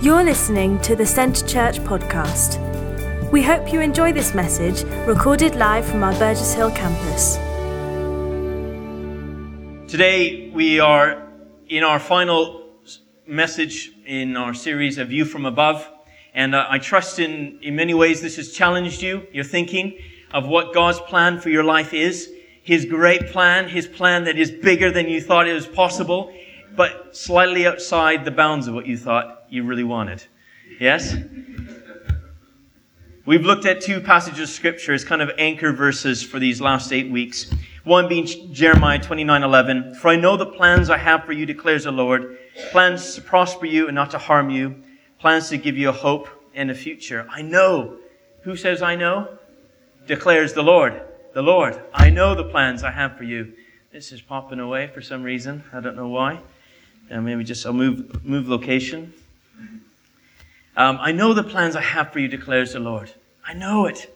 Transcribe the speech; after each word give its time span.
You're 0.00 0.22
listening 0.22 0.78
to 0.82 0.94
the 0.94 1.04
Centre 1.04 1.44
Church 1.44 1.80
podcast. 1.80 2.60
We 3.32 3.42
hope 3.42 3.72
you 3.72 3.80
enjoy 3.80 4.12
this 4.12 4.32
message 4.32 4.84
recorded 5.08 5.56
live 5.56 5.84
from 5.84 6.04
our 6.04 6.12
Burgess 6.12 6.54
Hill 6.54 6.70
campus. 6.70 7.34
Today, 9.90 10.50
we 10.54 10.78
are 10.78 11.26
in 11.66 11.82
our 11.82 11.98
final 11.98 12.76
message 13.26 13.90
in 14.06 14.36
our 14.36 14.54
series, 14.54 14.98
A 14.98 15.04
View 15.04 15.24
from 15.24 15.44
Above. 15.44 15.90
And 16.32 16.54
uh, 16.54 16.68
I 16.70 16.78
trust 16.78 17.18
in, 17.18 17.58
in 17.60 17.74
many 17.74 17.92
ways 17.92 18.20
this 18.20 18.36
has 18.36 18.52
challenged 18.52 19.02
you, 19.02 19.26
your 19.32 19.42
thinking 19.42 19.98
of 20.30 20.46
what 20.46 20.72
God's 20.72 21.00
plan 21.00 21.40
for 21.40 21.50
your 21.50 21.64
life 21.64 21.92
is. 21.92 22.30
His 22.62 22.84
great 22.84 23.26
plan, 23.32 23.68
His 23.68 23.88
plan 23.88 24.22
that 24.24 24.38
is 24.38 24.52
bigger 24.52 24.92
than 24.92 25.08
you 25.08 25.20
thought 25.20 25.48
it 25.48 25.54
was 25.54 25.66
possible, 25.66 26.32
but 26.76 27.16
slightly 27.16 27.66
outside 27.66 28.24
the 28.24 28.30
bounds 28.30 28.68
of 28.68 28.74
what 28.74 28.86
you 28.86 28.96
thought 28.96 29.44
you 29.48 29.64
really 29.64 29.84
wanted. 29.84 30.24
Yes? 30.80 31.16
We've 33.28 33.44
looked 33.44 33.66
at 33.66 33.82
two 33.82 34.00
passages 34.00 34.40
of 34.40 34.48
scripture 34.48 34.94
as 34.94 35.04
kind 35.04 35.20
of 35.20 35.30
anchor 35.36 35.72
verses 35.72 36.22
for 36.22 36.38
these 36.38 36.62
last 36.62 36.92
eight 36.92 37.10
weeks. 37.10 37.52
One 37.84 38.08
being 38.08 38.26
Jeremiah 38.52 38.98
29 38.98 39.42
11. 39.42 39.94
For 39.96 40.08
I 40.08 40.16
know 40.16 40.36
the 40.36 40.46
plans 40.46 40.88
I 40.88 40.96
have 40.98 41.24
for 41.24 41.32
you, 41.32 41.44
declares 41.44 41.84
the 41.84 41.92
Lord. 41.92 42.38
Plans 42.70 43.14
to 43.16 43.20
prosper 43.20 43.66
you 43.66 43.86
and 43.86 43.94
not 43.94 44.10
to 44.12 44.18
harm 44.18 44.50
you. 44.50 44.82
Plans 45.18 45.48
to 45.50 45.58
give 45.58 45.76
you 45.76 45.90
a 45.90 45.92
hope 45.92 46.28
and 46.54 46.70
a 46.70 46.74
future. 46.74 47.26
I 47.30 47.42
know. 47.42 47.98
Who 48.42 48.56
says 48.56 48.80
I 48.80 48.96
know? 48.96 49.28
Declares 50.06 50.54
the 50.54 50.62
Lord. 50.62 51.02
The 51.34 51.42
Lord. 51.42 51.80
I 51.92 52.10
know 52.10 52.34
the 52.34 52.44
plans 52.44 52.82
I 52.82 52.90
have 52.90 53.16
for 53.18 53.24
you. 53.24 53.52
This 53.92 54.10
is 54.12 54.22
popping 54.22 54.60
away 54.60 54.86
for 54.86 55.02
some 55.02 55.22
reason. 55.22 55.64
I 55.72 55.80
don't 55.80 55.96
know 55.96 56.08
why. 56.08 56.40
And 57.10 57.24
maybe 57.24 57.44
just 57.44 57.64
I'll 57.64 57.72
move 57.72 58.24
move 58.24 58.48
location. 58.48 59.12
Um, 60.76 60.98
I 61.00 61.10
know 61.10 61.34
the 61.34 61.42
plans 61.42 61.74
I 61.74 61.80
have 61.80 62.12
for 62.12 62.20
you, 62.20 62.28
declares 62.28 62.72
the 62.74 62.80
Lord. 62.80 63.12
I 63.44 63.52
know 63.52 63.86
it. 63.86 64.14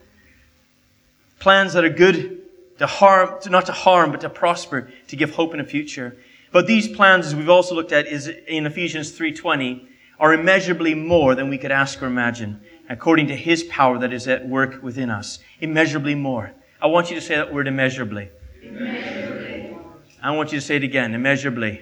Plans 1.39 1.73
that 1.73 1.83
are 1.83 1.89
good 1.89 2.41
to 2.77 2.87
harm, 2.87 3.39
not 3.47 3.65
to 3.65 3.73
harm, 3.73 4.11
but 4.11 4.21
to 4.21 4.29
prosper, 4.29 4.89
to 5.09 5.15
give 5.15 5.31
hope 5.35 5.53
in 5.53 5.59
a 5.59 5.65
future. 5.65 6.15
But 6.53 6.67
these 6.67 6.87
plans, 6.87 7.25
as 7.25 7.35
we've 7.35 7.49
also 7.49 7.75
looked 7.75 7.91
at, 7.91 8.07
is 8.07 8.27
in 8.27 8.65
Ephesians 8.65 9.11
3:20, 9.11 9.87
are 10.19 10.33
immeasurably 10.33 10.93
more 10.93 11.35
than 11.35 11.49
we 11.49 11.57
could 11.57 11.71
ask 11.71 12.01
or 12.01 12.05
imagine, 12.05 12.61
according 12.87 13.27
to 13.27 13.35
His 13.35 13.63
power 13.63 13.97
that 13.99 14.13
is 14.13 14.27
at 14.27 14.47
work 14.47 14.81
within 14.81 15.09
us. 15.09 15.39
Immeasurably 15.59 16.15
more. 16.15 16.53
I 16.81 16.87
want 16.87 17.09
you 17.09 17.15
to 17.15 17.21
say 17.21 17.35
that 17.35 17.53
word 17.53 17.67
immeasurably. 17.67 18.29
Immeasurably. 18.61 19.75
I 20.21 20.31
want 20.31 20.53
you 20.53 20.59
to 20.59 20.65
say 20.65 20.77
it 20.77 20.83
again. 20.83 21.13
Immeasurably. 21.13 21.81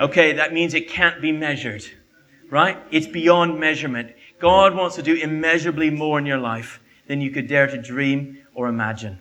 Okay, 0.00 0.32
that 0.32 0.52
means 0.52 0.74
it 0.74 0.88
can't 0.88 1.20
be 1.20 1.30
measured 1.30 1.84
right? 2.50 2.78
It's 2.90 3.06
beyond 3.06 3.58
measurement. 3.58 4.12
God 4.40 4.74
wants 4.74 4.96
to 4.96 5.02
do 5.02 5.14
immeasurably 5.14 5.90
more 5.90 6.18
in 6.18 6.26
your 6.26 6.38
life 6.38 6.80
than 7.06 7.20
you 7.20 7.30
could 7.30 7.46
dare 7.46 7.68
to 7.68 7.80
dream 7.80 8.38
or 8.54 8.68
imagine. 8.68 9.18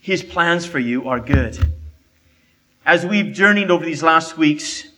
His 0.00 0.22
plans 0.22 0.66
for 0.66 0.78
you 0.78 1.08
are 1.08 1.20
good. 1.20 1.72
As 2.84 3.06
we've 3.06 3.32
journeyed 3.32 3.70
over 3.70 3.84
these 3.84 4.02
last 4.02 4.36
weeks, 4.36 4.88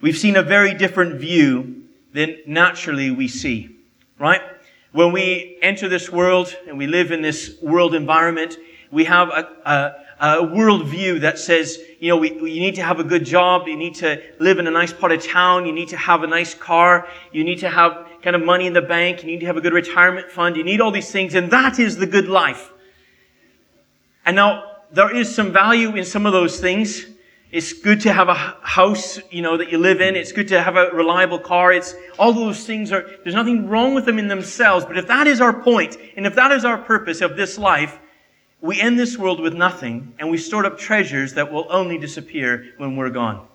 we've 0.00 0.16
seen 0.16 0.36
a 0.36 0.42
very 0.42 0.74
different 0.74 1.20
view 1.20 1.84
than 2.12 2.38
naturally 2.46 3.10
we 3.10 3.28
see, 3.28 3.76
right? 4.18 4.40
When 4.92 5.12
we 5.12 5.58
enter 5.62 5.88
this 5.88 6.10
world 6.10 6.56
and 6.68 6.78
we 6.78 6.86
live 6.86 7.10
in 7.10 7.22
this 7.22 7.56
world 7.60 7.94
environment, 7.94 8.56
we 8.90 9.04
have 9.04 9.28
a, 9.28 9.48
a 9.64 10.04
a 10.20 10.42
worldview 10.42 11.20
that 11.20 11.38
says, 11.38 11.78
you 12.04 12.10
know, 12.10 12.18
we, 12.18 12.34
you 12.34 12.60
need 12.60 12.74
to 12.74 12.82
have 12.82 13.00
a 13.00 13.04
good 13.04 13.24
job, 13.24 13.66
you 13.66 13.78
need 13.78 13.94
to 13.94 14.22
live 14.38 14.58
in 14.58 14.66
a 14.66 14.70
nice 14.70 14.92
part 14.92 15.10
of 15.10 15.26
town, 15.26 15.64
you 15.64 15.72
need 15.72 15.88
to 15.88 15.96
have 15.96 16.22
a 16.22 16.26
nice 16.26 16.52
car, 16.52 17.08
you 17.32 17.42
need 17.42 17.60
to 17.60 17.70
have 17.70 18.06
kind 18.20 18.36
of 18.36 18.44
money 18.44 18.66
in 18.66 18.74
the 18.74 18.82
bank, 18.82 19.22
you 19.22 19.26
need 19.26 19.40
to 19.40 19.46
have 19.46 19.56
a 19.56 19.60
good 19.62 19.72
retirement 19.72 20.30
fund, 20.30 20.54
you 20.54 20.64
need 20.64 20.82
all 20.82 20.90
these 20.90 21.10
things, 21.10 21.34
and 21.34 21.50
that 21.50 21.78
is 21.78 21.96
the 21.96 22.06
good 22.06 22.28
life. 22.28 22.70
And 24.26 24.36
now, 24.36 24.64
there 24.92 25.16
is 25.16 25.34
some 25.34 25.50
value 25.50 25.96
in 25.96 26.04
some 26.04 26.26
of 26.26 26.34
those 26.34 26.60
things. 26.60 27.06
It's 27.50 27.72
good 27.72 28.02
to 28.02 28.12
have 28.12 28.28
a 28.28 28.34
house, 28.34 29.18
you 29.30 29.40
know, 29.40 29.56
that 29.56 29.72
you 29.72 29.78
live 29.78 30.02
in. 30.02 30.14
It's 30.14 30.32
good 30.32 30.48
to 30.48 30.62
have 30.62 30.76
a 30.76 30.90
reliable 30.90 31.38
car. 31.38 31.72
It's, 31.72 31.94
all 32.18 32.34
those 32.34 32.66
things 32.66 32.92
are, 32.92 33.08
there's 33.22 33.34
nothing 33.34 33.66
wrong 33.66 33.94
with 33.94 34.04
them 34.04 34.18
in 34.18 34.28
themselves. 34.28 34.84
But 34.84 34.98
if 34.98 35.06
that 35.06 35.26
is 35.26 35.40
our 35.40 35.54
point, 35.54 35.96
and 36.18 36.26
if 36.26 36.34
that 36.34 36.52
is 36.52 36.66
our 36.66 36.76
purpose 36.76 37.22
of 37.22 37.34
this 37.34 37.56
life, 37.56 37.98
we 38.64 38.80
end 38.80 38.98
this 38.98 39.18
world 39.18 39.40
with 39.40 39.52
nothing, 39.52 40.14
and 40.18 40.30
we 40.30 40.38
stored 40.38 40.64
up 40.64 40.78
treasures 40.78 41.34
that 41.34 41.52
will 41.52 41.66
only 41.68 41.98
disappear 41.98 42.72
when 42.78 42.96
we're 42.96 43.10
gone. 43.10 43.46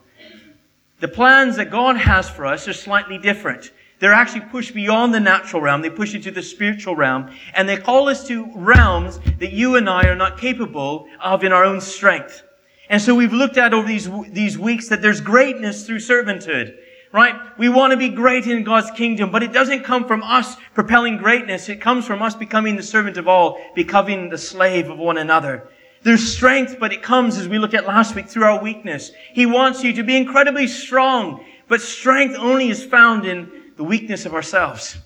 The 0.99 1.07
plans 1.07 1.55
that 1.55 1.71
God 1.71 1.97
has 1.97 2.29
for 2.29 2.45
us 2.45 2.67
are 2.67 2.73
slightly 2.73 3.17
different. 3.17 3.71
They're 3.97 4.13
actually 4.13 4.41
pushed 4.41 4.75
beyond 4.75 5.11
the 5.11 5.19
natural 5.19 5.63
realm. 5.63 5.81
They 5.81 5.89
push 5.89 6.13
into 6.13 6.29
the 6.29 6.43
spiritual 6.43 6.95
realm. 6.95 7.31
And 7.55 7.67
they 7.67 7.77
call 7.77 8.07
us 8.07 8.27
to 8.27 8.51
realms 8.53 9.19
that 9.39 9.51
you 9.51 9.77
and 9.77 9.89
I 9.89 10.03
are 10.03 10.15
not 10.15 10.37
capable 10.37 11.07
of 11.19 11.43
in 11.43 11.51
our 11.51 11.65
own 11.65 11.81
strength. 11.81 12.43
And 12.87 13.01
so 13.01 13.15
we've 13.15 13.33
looked 13.33 13.57
at 13.57 13.73
over 13.73 13.87
these, 13.87 14.07
these 14.29 14.59
weeks 14.59 14.89
that 14.89 15.01
there's 15.01 15.21
greatness 15.21 15.87
through 15.87 15.99
servanthood 15.99 16.77
right? 17.11 17.35
We 17.57 17.69
want 17.69 17.91
to 17.91 17.97
be 17.97 18.09
great 18.09 18.45
in 18.45 18.63
God's 18.63 18.91
kingdom, 18.91 19.31
but 19.31 19.43
it 19.43 19.51
doesn't 19.51 19.83
come 19.83 20.05
from 20.05 20.23
us 20.23 20.55
propelling 20.73 21.17
greatness. 21.17 21.69
It 21.69 21.81
comes 21.81 22.05
from 22.05 22.21
us 22.21 22.35
becoming 22.35 22.75
the 22.75 22.83
servant 22.83 23.17
of 23.17 23.27
all, 23.27 23.59
becoming 23.75 24.29
the 24.29 24.37
slave 24.37 24.89
of 24.89 24.99
one 24.99 25.17
another. 25.17 25.69
There's 26.01 26.33
strength, 26.33 26.77
but 26.79 26.93
it 26.93 27.01
comes, 27.01 27.37
as 27.37 27.47
we 27.47 27.57
looked 27.57 27.73
at 27.73 27.85
last 27.85 28.15
week, 28.15 28.27
through 28.27 28.45
our 28.45 28.61
weakness. 28.61 29.11
He 29.33 29.45
wants 29.45 29.83
you 29.83 29.93
to 29.93 30.03
be 30.03 30.15
incredibly 30.15 30.67
strong, 30.67 31.43
but 31.67 31.81
strength 31.81 32.35
only 32.37 32.69
is 32.69 32.85
found 32.85 33.25
in 33.25 33.51
the 33.75 33.83
weakness 33.83 34.25
of 34.25 34.33
ourselves. 34.33 34.97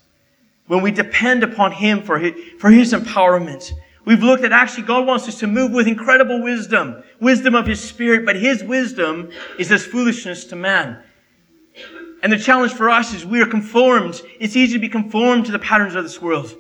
When 0.68 0.82
we 0.82 0.92
depend 0.92 1.44
upon 1.44 1.72
Him 1.72 2.04
for 2.04 2.20
His, 2.20 2.34
for 2.60 2.70
His 2.70 2.94
empowerment. 2.94 3.72
We've 4.06 4.22
looked 4.22 4.44
at 4.44 4.52
actually 4.52 4.84
God 4.84 5.08
wants 5.08 5.28
us 5.28 5.40
to 5.40 5.48
move 5.48 5.72
with 5.72 5.88
incredible 5.88 6.44
wisdom, 6.44 7.04
wisdom 7.20 7.56
of 7.56 7.66
His 7.66 7.82
Spirit, 7.82 8.26
but 8.26 8.36
His 8.36 8.64
wisdom 8.64 9.30
is 9.58 9.72
as 9.72 9.86
foolishness 9.86 10.46
to 10.46 10.56
man. 10.56 11.02
And 12.24 12.32
the 12.32 12.38
challenge 12.38 12.72
for 12.72 12.90
us 12.90 13.14
is 13.14 13.26
we 13.26 13.42
are 13.42 13.46
conformed. 13.46 14.22
It's 14.40 14.56
easy 14.56 14.74
to 14.76 14.80
be 14.80 14.88
conformed 14.88 15.46
to 15.48 15.52
the 15.52 15.60
patterns 15.60 15.94
of 15.94 16.04
this 16.04 16.22
world, 16.22 16.56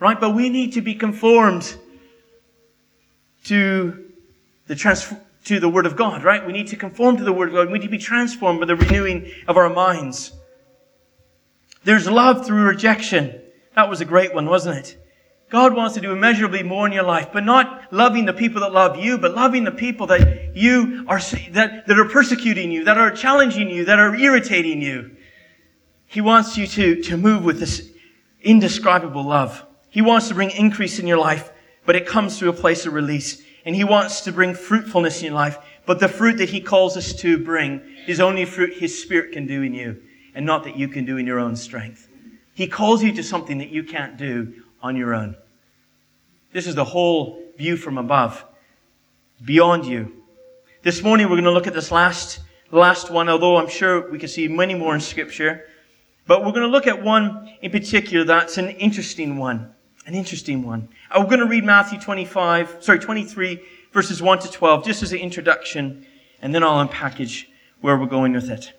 right? 0.00 0.20
But 0.20 0.30
we 0.30 0.50
need 0.50 0.72
to 0.72 0.80
be 0.80 0.96
conformed 0.96 1.76
to 3.44 4.10
the 4.66 4.74
trans- 4.74 5.14
to 5.44 5.60
the 5.60 5.68
Word 5.68 5.86
of 5.86 5.94
God, 5.94 6.24
right? 6.24 6.44
We 6.44 6.52
need 6.52 6.66
to 6.68 6.76
conform 6.76 7.18
to 7.18 7.24
the 7.24 7.32
Word 7.32 7.50
of 7.50 7.54
God. 7.54 7.70
We 7.70 7.78
need 7.78 7.84
to 7.84 7.90
be 7.90 7.98
transformed 7.98 8.58
by 8.58 8.66
the 8.66 8.74
renewing 8.74 9.30
of 9.46 9.56
our 9.56 9.70
minds. 9.70 10.32
There's 11.84 12.10
love 12.10 12.44
through 12.44 12.64
rejection. 12.64 13.40
That 13.76 13.88
was 13.88 14.00
a 14.00 14.04
great 14.04 14.34
one, 14.34 14.46
wasn't 14.46 14.78
it? 14.78 15.05
God 15.48 15.76
wants 15.76 15.94
to 15.94 16.00
do 16.00 16.12
immeasurably 16.12 16.64
more 16.64 16.86
in 16.86 16.92
your 16.92 17.04
life, 17.04 17.28
but 17.32 17.44
not 17.44 17.92
loving 17.92 18.24
the 18.24 18.32
people 18.32 18.62
that 18.62 18.72
love 18.72 18.96
you, 18.98 19.16
but 19.16 19.34
loving 19.34 19.62
the 19.62 19.70
people 19.70 20.08
that 20.08 20.56
you 20.56 21.04
are, 21.06 21.20
that, 21.50 21.86
that 21.86 21.98
are 21.98 22.08
persecuting 22.08 22.72
you, 22.72 22.84
that 22.84 22.98
are 22.98 23.12
challenging 23.12 23.70
you, 23.70 23.84
that 23.84 24.00
are 24.00 24.14
irritating 24.16 24.82
you. 24.82 25.16
He 26.06 26.20
wants 26.20 26.56
you 26.56 26.66
to, 26.66 27.00
to 27.02 27.16
move 27.16 27.44
with 27.44 27.60
this 27.60 27.90
indescribable 28.40 29.22
love. 29.22 29.64
He 29.88 30.02
wants 30.02 30.28
to 30.28 30.34
bring 30.34 30.50
increase 30.50 30.98
in 30.98 31.06
your 31.06 31.18
life, 31.18 31.52
but 31.84 31.94
it 31.94 32.06
comes 32.06 32.38
through 32.38 32.50
a 32.50 32.54
place 32.54 32.84
of 32.84 32.92
release. 32.92 33.42
And 33.64 33.74
He 33.74 33.84
wants 33.84 34.22
to 34.22 34.32
bring 34.32 34.54
fruitfulness 34.54 35.20
in 35.20 35.26
your 35.26 35.34
life, 35.34 35.58
but 35.86 36.00
the 36.00 36.08
fruit 36.08 36.38
that 36.38 36.50
He 36.50 36.60
calls 36.60 36.96
us 36.96 37.12
to 37.14 37.38
bring 37.38 37.82
is 38.08 38.20
only 38.20 38.44
fruit 38.44 38.74
His 38.74 39.00
Spirit 39.00 39.32
can 39.32 39.46
do 39.46 39.62
in 39.62 39.74
you, 39.74 40.02
and 40.34 40.44
not 40.44 40.64
that 40.64 40.76
you 40.76 40.88
can 40.88 41.04
do 41.04 41.16
in 41.16 41.26
your 41.26 41.38
own 41.38 41.54
strength. 41.54 42.08
He 42.52 42.66
calls 42.66 43.02
you 43.02 43.12
to 43.12 43.22
something 43.22 43.58
that 43.58 43.70
you 43.70 43.84
can't 43.84 44.16
do 44.16 44.64
on 44.82 44.96
your 44.96 45.14
own. 45.14 45.36
This 46.52 46.66
is 46.66 46.74
the 46.74 46.84
whole 46.84 47.42
view 47.56 47.76
from 47.76 47.98
above, 47.98 48.44
beyond 49.44 49.86
you. 49.86 50.22
This 50.82 51.02
morning 51.02 51.26
we're 51.26 51.36
going 51.36 51.44
to 51.44 51.50
look 51.50 51.66
at 51.66 51.74
this 51.74 51.90
last, 51.90 52.40
last 52.70 53.10
one, 53.10 53.28
although 53.28 53.56
I'm 53.56 53.68
sure 53.68 54.10
we 54.10 54.18
can 54.18 54.28
see 54.28 54.48
many 54.48 54.74
more 54.74 54.94
in 54.94 55.00
scripture. 55.00 55.64
But 56.26 56.44
we're 56.44 56.52
going 56.52 56.62
to 56.62 56.68
look 56.68 56.86
at 56.86 57.02
one 57.02 57.52
in 57.62 57.70
particular 57.70 58.24
that's 58.24 58.58
an 58.58 58.70
interesting 58.70 59.36
one. 59.36 59.72
An 60.06 60.14
interesting 60.14 60.64
one. 60.64 60.88
I'm 61.10 61.26
going 61.26 61.40
to 61.40 61.46
read 61.46 61.64
Matthew 61.64 62.00
25, 62.00 62.76
sorry, 62.80 62.98
23 62.98 63.60
verses 63.92 64.22
1 64.22 64.38
to 64.40 64.50
12 64.50 64.84
just 64.84 65.02
as 65.02 65.12
an 65.12 65.18
introduction, 65.18 66.06
and 66.42 66.54
then 66.54 66.62
I'll 66.62 66.86
unpackage 66.86 67.46
where 67.80 67.96
we're 67.96 68.06
going 68.06 68.32
with 68.32 68.50
it. 68.50 68.72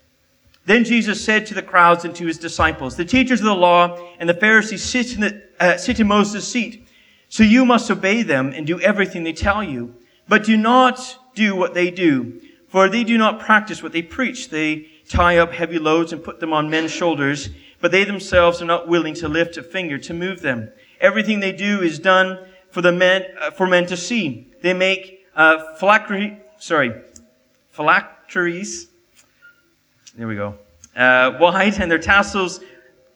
Then 0.67 0.83
Jesus 0.83 1.23
said 1.23 1.45
to 1.45 1.53
the 1.53 1.61
crowds 1.61 2.03
and 2.03 2.13
to 2.17 2.27
his 2.27 2.37
disciples, 2.37 2.97
The 2.97 3.05
teachers 3.05 3.39
of 3.39 3.45
the 3.45 3.55
law 3.55 3.97
and 4.19 4.27
the 4.27 4.33
Pharisees 4.33 4.83
sit 4.83 5.15
in, 5.15 5.21
the, 5.21 5.41
uh, 5.61 5.77
sit 5.77 6.01
in 6.01 6.07
Moses' 6.07 6.45
seat. 6.45 6.85
So 7.29 7.43
you 7.43 7.63
must 7.63 7.89
obey 7.89 8.21
them 8.21 8.51
and 8.53 8.67
do 8.67 8.77
everything 8.81 9.23
they 9.23 9.31
tell 9.31 9.63
you. 9.63 9.95
But 10.27 10.43
do 10.43 10.57
not 10.57 11.19
do 11.35 11.55
what 11.55 11.73
they 11.73 11.89
do, 11.89 12.41
for 12.67 12.89
they 12.89 13.05
do 13.05 13.17
not 13.17 13.39
practice 13.39 13.81
what 13.81 13.93
they 13.93 14.01
preach. 14.01 14.49
They 14.49 14.89
tie 15.07 15.37
up 15.37 15.53
heavy 15.53 15.79
loads 15.79 16.11
and 16.11 16.21
put 16.21 16.41
them 16.41 16.51
on 16.51 16.69
men's 16.69 16.91
shoulders, 16.91 17.47
but 17.79 17.93
they 17.93 18.03
themselves 18.03 18.61
are 18.61 18.65
not 18.65 18.89
willing 18.89 19.13
to 19.15 19.29
lift 19.29 19.55
a 19.55 19.63
finger 19.63 19.97
to 19.99 20.13
move 20.13 20.41
them. 20.41 20.69
Everything 20.99 21.39
they 21.39 21.53
do 21.53 21.81
is 21.81 21.97
done 21.97 22.45
for 22.71 22.81
the 22.81 22.91
men, 22.91 23.23
uh, 23.39 23.51
for 23.51 23.67
men 23.67 23.85
to 23.85 23.95
see. 23.95 24.51
They 24.61 24.73
make 24.73 25.25
uh, 25.33 25.75
phylactery, 25.75 26.37
sorry, 26.59 26.93
phylacteries 27.71 28.89
there 30.17 30.27
we 30.27 30.35
go. 30.35 30.57
uh, 30.97 31.37
wide, 31.39 31.79
and 31.79 31.89
their 31.91 31.99
tassels, 31.99 32.59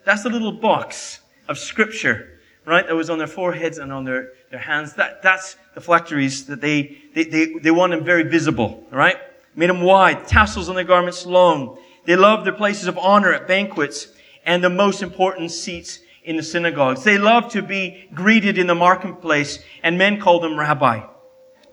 that's 0.06 0.24
the 0.24 0.30
little 0.30 0.52
box 0.52 1.20
of 1.48 1.58
scripture, 1.58 2.40
right? 2.66 2.86
That 2.86 2.96
was 2.96 3.10
on 3.10 3.18
their 3.18 3.28
foreheads 3.28 3.80
and 3.80 3.92
on 3.92 4.06
their, 4.06 4.34
their 4.52 4.60
hands. 4.60 4.94
That, 4.94 5.22
that's 5.24 5.58
the 5.74 5.82
phylacteries 5.82 6.46
that 6.46 6.62
they, 6.62 6.98
they, 7.16 7.24
they, 7.24 7.54
they 7.54 7.72
want 7.72 7.92
them 7.92 8.04
very 8.04 8.24
visible, 8.24 8.86
right? 8.92 9.18
Made 9.56 9.70
them 9.70 9.82
wide, 9.82 10.28
tassels 10.28 10.70
on 10.70 10.76
their 10.76 10.84
garments 10.84 11.26
long. 11.26 11.80
They 12.06 12.16
loved 12.16 12.46
their 12.46 12.54
places 12.54 12.88
of 12.88 12.98
honor 12.98 13.34
at 13.34 13.48
banquets 13.48 14.08
and 14.46 14.64
the 14.64 14.70
most 14.70 15.02
important 15.02 15.52
seats 15.52 16.00
in 16.24 16.36
the 16.36 16.44
synagogues. 16.44 17.04
They 17.04 17.18
loved 17.18 17.52
to 17.52 17.64
be 17.64 18.08
greeted 18.14 18.58
in 18.58 18.68
the 18.68 18.76
marketplace, 18.76 19.60
and 19.82 19.98
men 19.98 20.20
called 20.20 20.44
them 20.44 20.58
rabbi. 20.58 21.02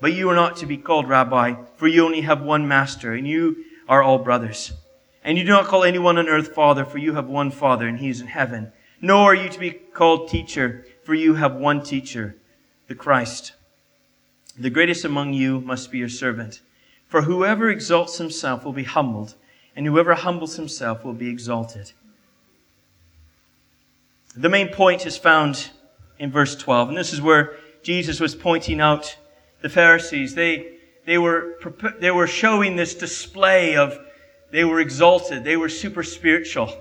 But 0.00 0.14
you 0.14 0.30
are 0.30 0.34
not 0.34 0.56
to 0.58 0.66
be 0.66 0.78
called 0.78 1.08
rabbi, 1.08 1.54
for 1.76 1.86
you 1.86 2.04
only 2.04 2.22
have 2.22 2.40
one 2.40 2.66
master, 2.66 3.12
and 3.12 3.28
you 3.28 3.64
are 3.88 4.02
all 4.02 4.18
brothers. 4.18 4.72
And 5.24 5.36
you 5.36 5.44
do 5.44 5.50
not 5.50 5.66
call 5.66 5.84
anyone 5.84 6.18
on 6.18 6.28
earth 6.28 6.54
father, 6.54 6.84
for 6.84 6.98
you 6.98 7.14
have 7.14 7.28
one 7.28 7.50
father, 7.50 7.86
and 7.86 7.98
he 7.98 8.08
is 8.08 8.20
in 8.20 8.28
heaven. 8.28 8.72
Nor 9.00 9.32
are 9.32 9.34
you 9.34 9.48
to 9.48 9.58
be 9.58 9.70
called 9.70 10.28
teacher, 10.28 10.86
for 11.04 11.14
you 11.14 11.34
have 11.34 11.54
one 11.54 11.82
teacher, 11.82 12.36
the 12.86 12.94
Christ. 12.94 13.52
The 14.58 14.70
greatest 14.70 15.04
among 15.04 15.34
you 15.34 15.60
must 15.60 15.90
be 15.90 15.98
your 15.98 16.08
servant. 16.08 16.60
For 17.06 17.22
whoever 17.22 17.70
exalts 17.70 18.18
himself 18.18 18.64
will 18.64 18.72
be 18.72 18.84
humbled, 18.84 19.34
and 19.76 19.86
whoever 19.86 20.14
humbles 20.14 20.56
himself 20.56 21.04
will 21.04 21.14
be 21.14 21.28
exalted. 21.28 21.92
The 24.36 24.48
main 24.48 24.68
point 24.68 25.06
is 25.06 25.16
found 25.16 25.70
in 26.18 26.30
verse 26.30 26.56
12, 26.56 26.90
and 26.90 26.98
this 26.98 27.12
is 27.12 27.20
where 27.20 27.56
Jesus 27.82 28.20
was 28.20 28.34
pointing 28.34 28.80
out 28.80 29.16
the 29.62 29.68
Pharisees. 29.68 30.34
They, 30.34 30.74
they, 31.06 31.18
were, 31.18 31.58
they 31.98 32.10
were 32.10 32.26
showing 32.26 32.76
this 32.76 32.94
display 32.94 33.76
of 33.76 33.98
they 34.50 34.64
were 34.64 34.80
exalted, 34.80 35.44
they 35.44 35.56
were 35.56 35.68
super 35.68 36.02
spiritual, 36.02 36.72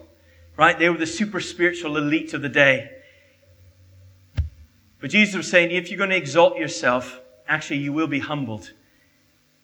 right? 0.55 0.77
They 0.77 0.89
were 0.89 0.97
the 0.97 1.05
super 1.05 1.39
spiritual 1.39 1.97
elite 1.97 2.33
of 2.33 2.41
the 2.41 2.49
day. 2.49 2.91
But 4.99 5.11
Jesus 5.11 5.35
was 5.35 5.49
saying, 5.49 5.71
if 5.71 5.89
you're 5.89 5.97
going 5.97 6.09
to 6.09 6.15
exalt 6.15 6.57
yourself, 6.57 7.19
actually 7.47 7.77
you 7.77 7.93
will 7.93 8.07
be 8.07 8.19
humbled. 8.19 8.71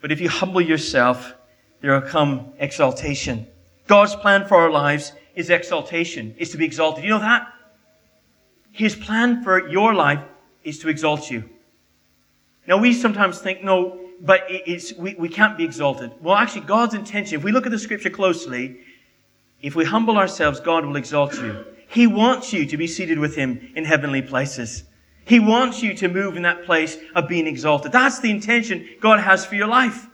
But 0.01 0.11
if 0.11 0.21
you 0.21 0.29
humble 0.29 0.61
yourself, 0.61 1.33
there 1.81 1.93
will 1.93 2.07
come 2.07 2.53
exaltation. 2.59 3.47
God's 3.87 4.15
plan 4.15 4.47
for 4.47 4.57
our 4.57 4.69
lives 4.69 5.13
is 5.35 5.49
exaltation, 5.49 6.35
is 6.37 6.49
to 6.51 6.57
be 6.57 6.65
exalted. 6.65 7.03
You 7.03 7.11
know 7.11 7.19
that? 7.19 7.47
His 8.71 8.95
plan 8.95 9.43
for 9.43 9.67
your 9.69 9.93
life 9.93 10.21
is 10.63 10.79
to 10.79 10.89
exalt 10.89 11.31
you. 11.31 11.49
Now, 12.67 12.77
we 12.77 12.93
sometimes 12.93 13.39
think, 13.39 13.63
no, 13.63 13.99
but 14.23 14.45
it's, 14.47 14.93
we, 14.93 15.15
we 15.15 15.27
can't 15.27 15.57
be 15.57 15.65
exalted. 15.65 16.11
Well, 16.21 16.35
actually, 16.35 16.61
God's 16.61 16.93
intention, 16.93 17.37
if 17.37 17.43
we 17.43 17.51
look 17.51 17.65
at 17.65 17.71
the 17.71 17.79
scripture 17.79 18.09
closely, 18.09 18.77
if 19.61 19.75
we 19.75 19.83
humble 19.83 20.17
ourselves, 20.17 20.61
God 20.61 20.85
will 20.85 20.95
exalt 20.95 21.35
you. 21.35 21.65
He 21.89 22.07
wants 22.07 22.53
you 22.53 22.65
to 22.65 22.77
be 22.77 22.87
seated 22.87 23.19
with 23.19 23.35
Him 23.35 23.73
in 23.75 23.83
heavenly 23.83 24.21
places. 24.21 24.85
He 25.25 25.39
wants 25.39 25.83
you 25.83 25.93
to 25.95 26.07
move 26.07 26.37
in 26.37 26.43
that 26.43 26.65
place 26.65 26.97
of 27.15 27.27
being 27.27 27.47
exalted. 27.47 27.91
That's 27.91 28.19
the 28.19 28.31
intention 28.31 28.87
God 29.01 29.19
has 29.19 29.45
for 29.45 29.55
your 29.55 29.67
life. 29.67 30.07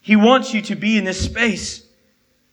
He 0.00 0.16
wants 0.16 0.52
you 0.52 0.62
to 0.62 0.74
be 0.76 0.96
in 0.96 1.04
this 1.04 1.22
space. 1.22 1.86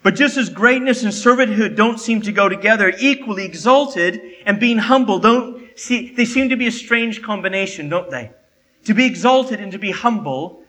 But 0.04 0.16
just 0.16 0.36
as 0.38 0.50
greatness 0.50 1.04
and 1.04 1.12
servanthood 1.14 1.76
don't 1.76 2.00
seem 2.00 2.22
to 2.24 2.32
go 2.32 2.50
together, 2.50 2.94
equally 3.00 3.46
exalted 3.46 4.22
and 4.46 4.60
being 4.60 4.78
humble 4.78 5.20
don't 5.20 5.78
see, 5.78 6.14
they 6.16 6.26
seem 6.26 6.50
to 6.50 6.58
be 6.58 6.68
a 6.68 6.72
strange 6.72 7.22
combination, 7.22 7.88
don't 7.88 8.10
they? 8.10 8.32
To 8.86 8.94
be 8.94 9.06
exalted 9.06 9.60
and 9.60 9.72
to 9.72 9.80
be 9.80 9.92
humble, 9.92 10.64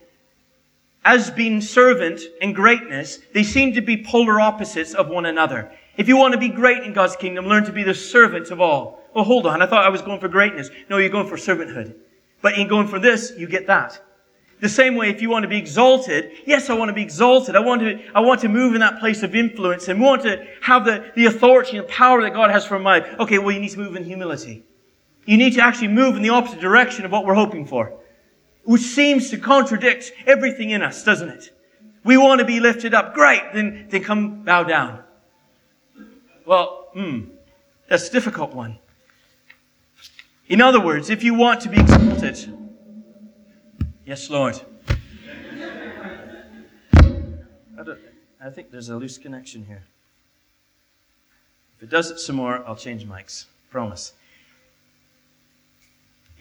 as 1.05 1.31
being 1.31 1.61
servant 1.61 2.21
and 2.41 2.55
greatness, 2.55 3.19
they 3.33 3.43
seem 3.43 3.75
to 3.75 3.81
be 3.81 4.05
polar 4.05 4.41
opposites 4.41 4.95
of 4.95 5.09
one 5.09 5.27
another. 5.27 5.73
If 5.97 6.09
you 6.09 6.17
want 6.17 6.33
to 6.33 6.39
be 6.39 6.49
great 6.49 6.85
in 6.85 6.93
God's 6.93 7.17
kingdom, 7.17 7.47
learn 7.47 7.65
to 7.65 7.73
be 7.73 7.83
the 7.83 7.95
servant 7.95 8.51
of 8.51 8.61
all. 8.61 9.03
Well, 9.15 9.25
hold 9.25 9.47
on. 9.47 9.61
I 9.61 9.67
thought 9.67 9.85
I 9.85 9.91
was 9.91 10.03
going 10.03 10.21
for 10.21 10.29
greatness. 10.29 10.71
No, 10.89 10.99
you're 10.99 11.11
going 11.11 11.29
for 11.29 11.37
servanthood. 11.37 11.95
But 12.41 12.57
in 12.57 12.69
going 12.69 12.89
for 12.89 12.99
this, 12.99 13.33
you 13.37 13.47
get 13.47 13.67
that. 13.67 14.01
The 14.61 14.69
same 14.69 14.95
way, 14.95 15.11
if 15.11 15.21
you 15.21 15.29
want 15.29 15.43
to 15.43 15.49
be 15.49 15.59
exalted, 15.59 16.31
yes, 16.47 16.71
I 16.71 16.75
want 16.75 16.89
to 16.89 16.93
be 16.93 17.03
exalted. 17.03 17.57
I 17.57 17.61
want 17.61 17.83
to, 17.83 18.01
I 18.15 18.21
want 18.21 18.41
to 18.43 18.49
move 18.49 18.75
in 18.75 18.81
that 18.81 19.01
place 19.01 19.25
of 19.25 19.35
influence 19.35 19.89
and 19.89 20.01
want 20.01 20.23
to 20.23 20.47
have 20.61 20.85
the, 20.85 21.11
the 21.17 21.27
authority 21.27 21.79
and 21.79 21.89
power 21.89 22.23
that 22.23 22.33
God 22.33 22.53
has 22.53 22.65
for 22.65 22.79
my 22.79 23.01
life. 23.01 23.19
Okay, 23.19 23.39
well, 23.39 23.51
you 23.51 23.61
need 23.61 23.71
to 23.71 23.79
move 23.81 23.97
in 23.97 24.05
humility. 24.05 24.63
You 25.27 25.37
need 25.37 25.55
to 25.55 25.63
actually 25.63 25.89
move 25.89 26.17
in 26.17 26.23
the 26.23 26.29
opposite 26.29 26.61
direction 26.61 27.05
of 27.05 27.11
what 27.11 27.27
we're 27.27 27.35
hoping 27.35 27.67
for 27.67 27.93
which 28.65 28.83
seems 28.83 29.31
to 29.31 29.39
contradict 29.39 30.13
everything 30.27 30.71
in 30.71 30.83
us, 30.83 31.05
doesn't 31.05 31.29
it? 31.29 31.51
We 32.05 32.17
want 32.17 32.41
to 32.41 32.45
be 32.45 32.61
lifted 32.61 32.95
up. 32.95 33.15
Great. 33.15 33.43
Then, 33.53 33.87
then 33.89 34.03
come 34.03 34.43
bow 34.43 34.65
down. 34.65 35.03
Well, 36.45 36.89
hmm, 36.93 37.25
that's 37.89 38.09
a 38.09 38.13
difficult 38.13 38.53
one. 38.53 38.79
In 40.49 40.61
other 40.61 40.81
words, 40.81 41.09
if 41.11 41.23
you 41.23 41.35
want 41.35 41.61
to 41.63 41.69
be 41.69 41.81
exalted, 41.81 42.53
yes, 44.05 44.29
Lord. 44.29 44.61
I, 46.93 47.85
I 48.45 48.51
think 48.51 48.71
there's 48.71 48.89
a 48.89 48.97
loose 48.97 49.19
connection 49.19 49.65
here. 49.65 49.85
If 51.77 51.85
it 51.85 51.91
does 51.91 52.11
it 52.11 52.19
some 52.19 52.37
more, 52.37 52.65
I'll 52.67 52.77
change 52.77 53.07
mics. 53.07 53.47
Promise. 53.71 54.13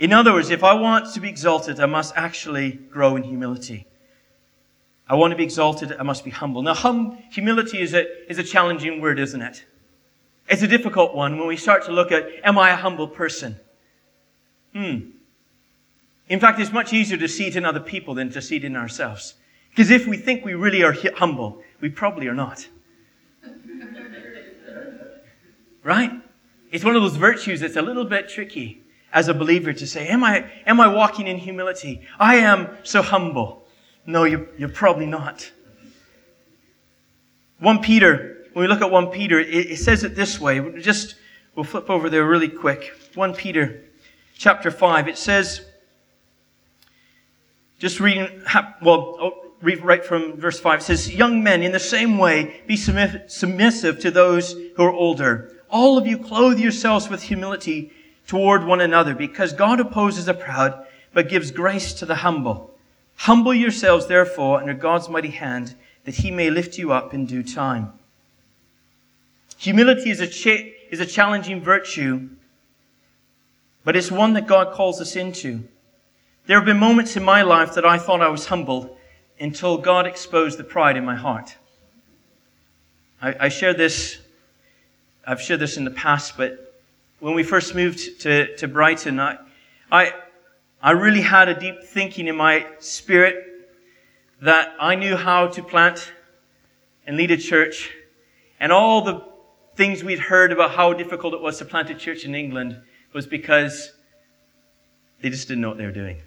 In 0.02 0.12
other 0.14 0.34
words, 0.34 0.50
if 0.50 0.64
I 0.64 0.74
want 0.74 1.14
to 1.14 1.20
be 1.20 1.30
exalted, 1.30 1.80
I 1.80 1.86
must 1.86 2.16
actually 2.16 2.72
grow 2.72 3.16
in 3.18 3.22
humility. 3.22 3.86
I 5.08 5.14
want 5.14 5.30
to 5.30 5.38
be 5.38 5.44
exalted, 5.44 5.96
I 6.00 6.02
must 6.02 6.26
be 6.26 6.32
humble. 6.32 6.64
Now, 6.64 6.74
hum, 6.74 7.20
humility 7.32 7.80
is 7.80 7.94
a, 7.94 8.28
is 8.28 8.40
a 8.40 8.44
challenging 8.44 9.00
word, 9.00 9.20
isn't 9.20 9.44
it? 9.44 9.64
It's 10.50 10.64
a 10.64 10.68
difficult 10.68 11.14
one 11.14 11.38
when 11.38 11.48
we 11.48 11.56
start 11.56 11.86
to 11.86 11.92
look 11.92 12.12
at, 12.12 12.28
am 12.44 12.58
I 12.58 12.72
a 12.72 12.76
humble 12.76 13.08
person? 13.08 13.58
Hmm. 14.74 15.12
In 16.30 16.40
fact, 16.40 16.60
it's 16.60 16.72
much 16.72 16.94
easier 16.94 17.20
to 17.20 17.28
see 17.28 17.46
it 17.46 17.56
in 17.56 17.64
other 17.64 17.80
people 17.80 18.16
than 18.16 18.32
to 18.32 18.42
see 18.42 18.56
it 18.56 18.64
in 18.64 18.76
ourselves. 18.76 19.36
Because 19.70 19.92
if 19.92 20.08
we 20.08 20.18
think 20.18 20.44
we 20.44 20.56
really 20.56 20.82
are 20.82 20.96
humble, 21.18 21.62
we 21.80 21.90
probably 21.90 22.26
are 22.26 22.34
not. 22.34 22.68
right? 25.84 26.12
It's 26.72 26.84
one 26.84 26.96
of 26.96 27.04
those 27.04 27.18
virtues 27.18 27.60
that's 27.60 27.76
a 27.76 27.84
little 27.84 28.06
bit 28.06 28.30
tricky 28.30 28.81
as 29.14 29.28
a 29.28 29.34
believer 29.34 29.74
to 29.74 29.88
say, 29.88 30.08
am 30.08 30.24
I, 30.24 30.50
am 30.66 30.80
I 30.80 30.88
walking 30.88 31.28
in 31.28 31.38
humility? 31.38 32.02
I 32.20 32.36
am 32.38 32.70
so 32.84 33.02
humble. 33.02 33.66
No, 34.06 34.24
you're, 34.24 34.48
you're 34.58 34.70
probably 34.70 35.06
not. 35.06 35.52
1 37.60 37.82
Peter, 37.82 38.48
when 38.54 38.64
we 38.64 38.68
look 38.68 38.82
at 38.82 38.90
1 38.90 39.08
Peter, 39.08 39.40
it, 39.40 39.72
it 39.72 39.78
says 39.78 40.04
it 40.04 40.16
this 40.16 40.40
way. 40.40 40.60
We'll 40.60 40.82
just, 40.82 41.16
we'll 41.56 41.66
flip 41.66 41.90
over 41.90 42.10
there 42.10 42.26
really 42.26 42.50
quick. 42.50 42.92
1 43.16 43.34
Peter 43.34 43.84
chapter 44.38 44.72
5, 44.72 45.08
it 45.08 45.18
says, 45.18 45.62
just 47.78 48.00
reading, 48.00 48.44
well, 48.82 49.18
oh, 49.20 49.52
read 49.62 49.84
right 49.84 50.04
from 50.04 50.38
verse 50.38 50.60
5. 50.60 50.80
It 50.80 50.84
says, 50.84 51.14
Young 51.14 51.44
men, 51.44 51.64
in 51.64 51.72
the 51.72 51.80
same 51.80 52.18
way, 52.18 52.62
be 52.68 52.76
submissive 52.78 54.00
to 54.00 54.12
those 54.12 54.54
who 54.54 54.84
are 54.84 54.92
older. 54.92 55.52
All 55.70 55.98
of 55.98 56.06
you 56.06 56.18
clothe 56.18 56.60
yourselves 56.60 57.10
with 57.10 57.24
humility 57.24 57.92
toward 58.28 58.64
one 58.64 58.82
another 58.82 59.14
because 59.14 59.54
God 59.54 59.80
opposes 59.80 60.26
the 60.26 60.34
proud, 60.34 60.86
but 61.14 61.30
gives 61.30 61.52
grace 61.52 61.94
to 61.94 62.06
the 62.06 62.16
humble. 62.16 62.72
Humble 63.18 63.54
yourselves, 63.54 64.08
therefore, 64.08 64.60
under 64.60 64.74
God's 64.74 65.10
mighty 65.10 65.30
hand, 65.30 65.76
that 66.06 66.16
he 66.16 66.32
may 66.32 66.50
lift 66.50 66.78
you 66.78 66.92
up 66.92 67.14
in 67.14 67.26
due 67.26 67.44
time. 67.44 67.94
Humility 69.58 70.10
is 70.10 70.20
a, 70.20 70.28
cha- 70.28 70.72
is 70.90 71.00
a 71.00 71.06
challenging 71.06 71.62
virtue, 71.62 72.30
but 73.84 73.96
it's 73.96 74.12
one 74.12 74.34
that 74.34 74.48
God 74.48 74.74
calls 74.74 75.00
us 75.00 75.16
into. 75.16 75.64
There 76.48 76.58
have 76.58 76.66
been 76.66 76.80
moments 76.80 77.16
in 77.16 77.24
my 77.24 77.44
life 77.44 77.76
that 77.76 77.86
I 77.86 77.98
thought 77.98 78.22
I 78.22 78.30
was 78.30 78.48
humble 78.48 78.98
until 79.40 79.78
God 79.78 80.08
exposed 80.08 80.58
the 80.58 80.64
pride 80.64 80.98
in 80.98 81.06
my 81.06 81.16
heart. 81.16 81.56
I, 83.22 83.46
I 83.46 83.50
share 83.50 83.74
this, 83.74 84.20
I've 85.26 85.42
shared 85.42 85.60
this 85.60 85.78
in 85.78 85.84
the 85.84 85.92
past, 85.92 86.38
but 86.38 86.71
when 87.22 87.36
we 87.36 87.44
first 87.44 87.76
moved 87.76 88.22
to, 88.22 88.56
to 88.58 88.68
Brighton, 88.68 89.20
I, 89.20 89.38
I, 89.92 90.12
I 90.82 90.92
really 90.92 91.22
had 91.22 91.50
a 91.50 91.58
deep 91.58 91.84
thinking 91.84 92.28
in 92.28 92.36
my 92.36 92.66
spirit 92.80 93.46
that 94.42 94.74
I 94.80 94.96
knew 94.96 95.16
how 95.16 95.46
to 95.48 95.62
plant 95.62 96.12
and 97.06 97.18
lead 97.18 97.30
a 97.30 97.38
church. 97.38 97.92
And 98.60 98.72
all 98.72 99.04
the 99.04 99.24
things 99.76 100.04
we'd 100.04 100.18
heard 100.18 100.52
about 100.52 100.72
how 100.72 100.94
difficult 100.94 101.36
it 101.36 101.42
was 101.42 101.60
to 101.60 101.66
plant 101.66 101.92
a 101.92 101.96
church 101.96 102.26
in 102.26 102.34
England 102.34 102.82
was 103.14 103.28
because 103.28 103.92
they 105.22 105.30
just 105.30 105.48
didn't 105.48 105.62
know 105.62 105.70
what 105.70 105.78
they 105.78 105.86
were 105.86 105.92
doing. 105.92 106.20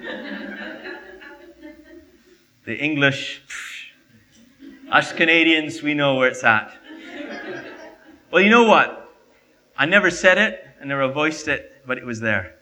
the 2.64 2.76
English, 2.76 3.42
us 4.92 5.12
Canadians, 5.12 5.82
we 5.82 5.94
know 5.94 6.14
where 6.14 6.28
it's 6.28 6.44
at. 6.44 6.72
Well, 8.30 8.40
you 8.40 8.50
know 8.50 8.64
what? 8.64 8.97
I 9.78 9.86
never 9.86 10.10
said 10.10 10.38
it, 10.38 10.66
I 10.82 10.84
never 10.84 11.06
voiced 11.08 11.48
it, 11.48 11.82
but 11.86 11.96
it 11.96 12.04
was 12.04 12.18
there. 12.20 12.56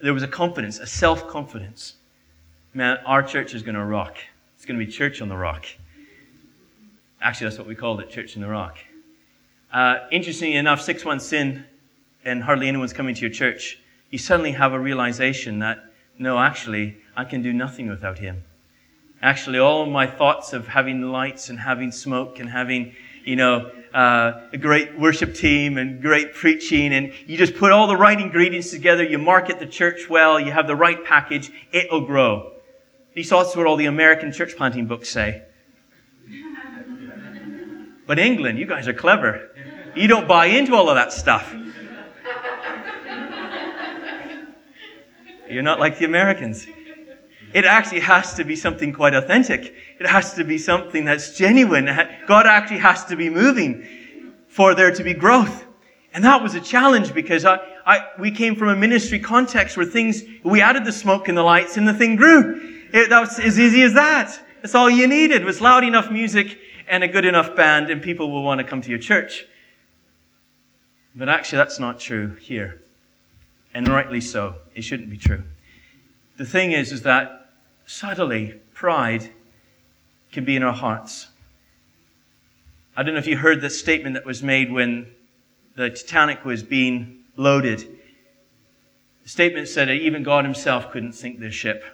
There 0.00 0.14
was 0.14 0.22
a 0.22 0.28
confidence, 0.28 0.78
a 0.78 0.86
self 0.86 1.28
confidence. 1.28 1.94
Man, 2.72 2.96
our 3.04 3.22
church 3.22 3.54
is 3.54 3.62
going 3.62 3.74
to 3.74 3.84
rock. 3.84 4.16
It's 4.56 4.64
going 4.64 4.80
to 4.80 4.84
be 4.84 4.90
church 4.90 5.20
on 5.20 5.28
the 5.28 5.36
rock. 5.36 5.66
Actually, 7.20 7.46
that's 7.46 7.58
what 7.58 7.66
we 7.66 7.74
called 7.74 8.00
it, 8.00 8.10
Church 8.10 8.36
in 8.36 8.42
the 8.42 8.48
Rock. 8.48 8.78
Uh, 9.72 10.06
interestingly 10.12 10.54
enough, 10.54 10.80
six 10.80 11.04
months 11.04 11.32
in, 11.32 11.64
and 12.24 12.42
hardly 12.42 12.68
anyone's 12.68 12.92
coming 12.92 13.14
to 13.14 13.20
your 13.20 13.30
church, 13.30 13.78
you 14.10 14.18
suddenly 14.18 14.52
have 14.52 14.72
a 14.72 14.78
realization 14.78 15.58
that, 15.58 15.84
no, 16.18 16.38
actually, 16.38 16.96
I 17.16 17.24
can 17.24 17.42
do 17.42 17.52
nothing 17.52 17.88
without 17.88 18.18
Him. 18.18 18.44
Actually, 19.20 19.58
all 19.58 19.86
my 19.86 20.06
thoughts 20.06 20.52
of 20.52 20.68
having 20.68 21.02
lights 21.02 21.50
and 21.50 21.58
having 21.58 21.90
smoke 21.90 22.38
and 22.38 22.48
having, 22.48 22.94
you 23.24 23.34
know, 23.34 23.70
uh, 23.94 24.48
a 24.52 24.58
great 24.58 24.98
worship 24.98 25.34
team 25.34 25.78
and 25.78 26.00
great 26.00 26.34
preaching, 26.34 26.92
and 26.92 27.12
you 27.26 27.36
just 27.36 27.56
put 27.56 27.72
all 27.72 27.86
the 27.86 27.96
right 27.96 28.20
ingredients 28.20 28.70
together, 28.70 29.04
you 29.04 29.18
market 29.18 29.58
the 29.58 29.66
church 29.66 30.08
well, 30.08 30.38
you 30.38 30.52
have 30.52 30.66
the 30.66 30.76
right 30.76 31.04
package, 31.04 31.50
it'll 31.72 32.02
grow. 32.02 32.52
These 33.14 33.28
thoughts 33.28 33.56
what 33.56 33.66
all 33.66 33.76
the 33.76 33.86
American 33.86 34.32
church 34.32 34.56
planting 34.56 34.86
books 34.86 35.08
say. 35.08 35.42
But 38.06 38.18
England, 38.18 38.58
you 38.58 38.66
guys 38.66 38.88
are 38.88 38.94
clever. 38.94 39.50
You 39.94 40.08
don't 40.08 40.26
buy 40.26 40.46
into 40.46 40.74
all 40.74 40.88
of 40.88 40.94
that 40.94 41.12
stuff. 41.12 41.54
You're 45.50 45.62
not 45.62 45.80
like 45.80 45.98
the 45.98 46.04
Americans. 46.04 46.66
It 47.54 47.64
actually 47.64 48.00
has 48.00 48.34
to 48.34 48.44
be 48.44 48.56
something 48.56 48.92
quite 48.92 49.14
authentic. 49.14 49.74
It 49.98 50.06
has 50.06 50.34
to 50.34 50.44
be 50.44 50.58
something 50.58 51.04
that's 51.04 51.36
genuine. 51.36 51.86
God 52.26 52.46
actually 52.46 52.78
has 52.78 53.04
to 53.06 53.16
be 53.16 53.28
moving 53.28 53.86
for 54.46 54.74
there 54.74 54.92
to 54.92 55.02
be 55.02 55.14
growth. 55.14 55.66
And 56.14 56.24
that 56.24 56.42
was 56.42 56.54
a 56.54 56.60
challenge 56.60 57.12
because 57.12 57.44
I, 57.44 57.58
I, 57.84 58.06
we 58.18 58.30
came 58.30 58.56
from 58.56 58.68
a 58.68 58.76
ministry 58.76 59.18
context 59.18 59.76
where 59.76 59.86
things, 59.86 60.22
we 60.42 60.60
added 60.60 60.84
the 60.84 60.92
smoke 60.92 61.28
and 61.28 61.36
the 61.36 61.42
lights 61.42 61.76
and 61.76 61.86
the 61.86 61.94
thing 61.94 62.16
grew. 62.16 62.86
It, 62.92 63.10
that 63.10 63.20
was 63.20 63.38
as 63.38 63.58
easy 63.58 63.82
as 63.82 63.94
that. 63.94 64.40
That's 64.62 64.74
all 64.74 64.88
you 64.88 65.06
needed 65.06 65.44
was 65.44 65.60
loud 65.60 65.84
enough 65.84 66.10
music 66.10 66.58
and 66.88 67.04
a 67.04 67.08
good 67.08 67.24
enough 67.24 67.54
band 67.54 67.90
and 67.90 68.00
people 68.00 68.30
will 68.30 68.42
want 68.42 68.58
to 68.58 68.64
come 68.64 68.80
to 68.82 68.90
your 68.90 68.98
church. 68.98 69.46
But 71.14 71.28
actually 71.28 71.58
that's 71.58 71.78
not 71.78 72.00
true 72.00 72.34
here. 72.36 72.80
And 73.74 73.86
rightly 73.86 74.20
so. 74.20 74.56
It 74.74 74.82
shouldn't 74.82 75.10
be 75.10 75.18
true. 75.18 75.42
The 76.36 76.46
thing 76.46 76.72
is, 76.72 76.90
is 76.92 77.02
that 77.02 77.50
subtly 77.86 78.60
pride 78.74 79.30
can 80.32 80.44
be 80.44 80.56
in 80.56 80.62
our 80.62 80.72
hearts. 80.72 81.28
I 82.96 83.02
don't 83.02 83.14
know 83.14 83.20
if 83.20 83.26
you 83.26 83.36
heard 83.36 83.60
the 83.60 83.70
statement 83.70 84.14
that 84.14 84.26
was 84.26 84.42
made 84.42 84.72
when 84.72 85.06
the 85.76 85.90
Titanic 85.90 86.44
was 86.44 86.62
being 86.62 87.20
loaded. 87.36 87.98
The 89.22 89.28
statement 89.28 89.68
said 89.68 89.88
that 89.88 89.94
even 89.94 90.22
God 90.22 90.44
himself 90.44 90.90
couldn't 90.90 91.12
sink 91.12 91.38
this 91.38 91.54
ship. 91.54 91.84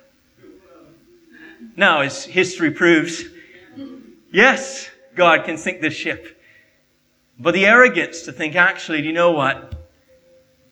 Now, 1.76 2.00
as 2.00 2.24
history 2.24 2.70
proves, 2.70 3.24
yes, 4.30 4.90
God 5.14 5.44
can 5.44 5.58
sink 5.58 5.80
this 5.80 5.94
ship. 5.94 6.40
But 7.38 7.52
the 7.52 7.66
arrogance 7.66 8.22
to 8.22 8.32
think, 8.32 8.54
actually, 8.54 9.00
do 9.02 9.08
you 9.08 9.12
know 9.12 9.32
what? 9.32 9.74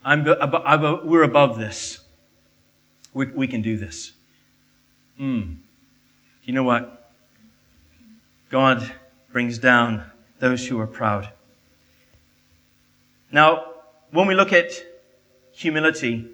I'm, 0.04 0.24
we're 0.24 1.22
above 1.22 1.58
this. 1.58 1.98
We, 3.14 3.26
we 3.26 3.46
can 3.46 3.62
do 3.62 3.76
this. 3.76 4.12
Mm. 5.20 5.42
Do 5.42 5.56
you 6.44 6.52
know 6.54 6.62
what? 6.62 7.01
God 8.52 8.92
brings 9.32 9.56
down 9.56 10.04
those 10.38 10.66
who 10.66 10.78
are 10.78 10.86
proud. 10.86 11.32
Now, 13.32 13.72
when 14.10 14.26
we 14.26 14.34
look 14.34 14.52
at 14.52 14.72
humility, 15.52 16.28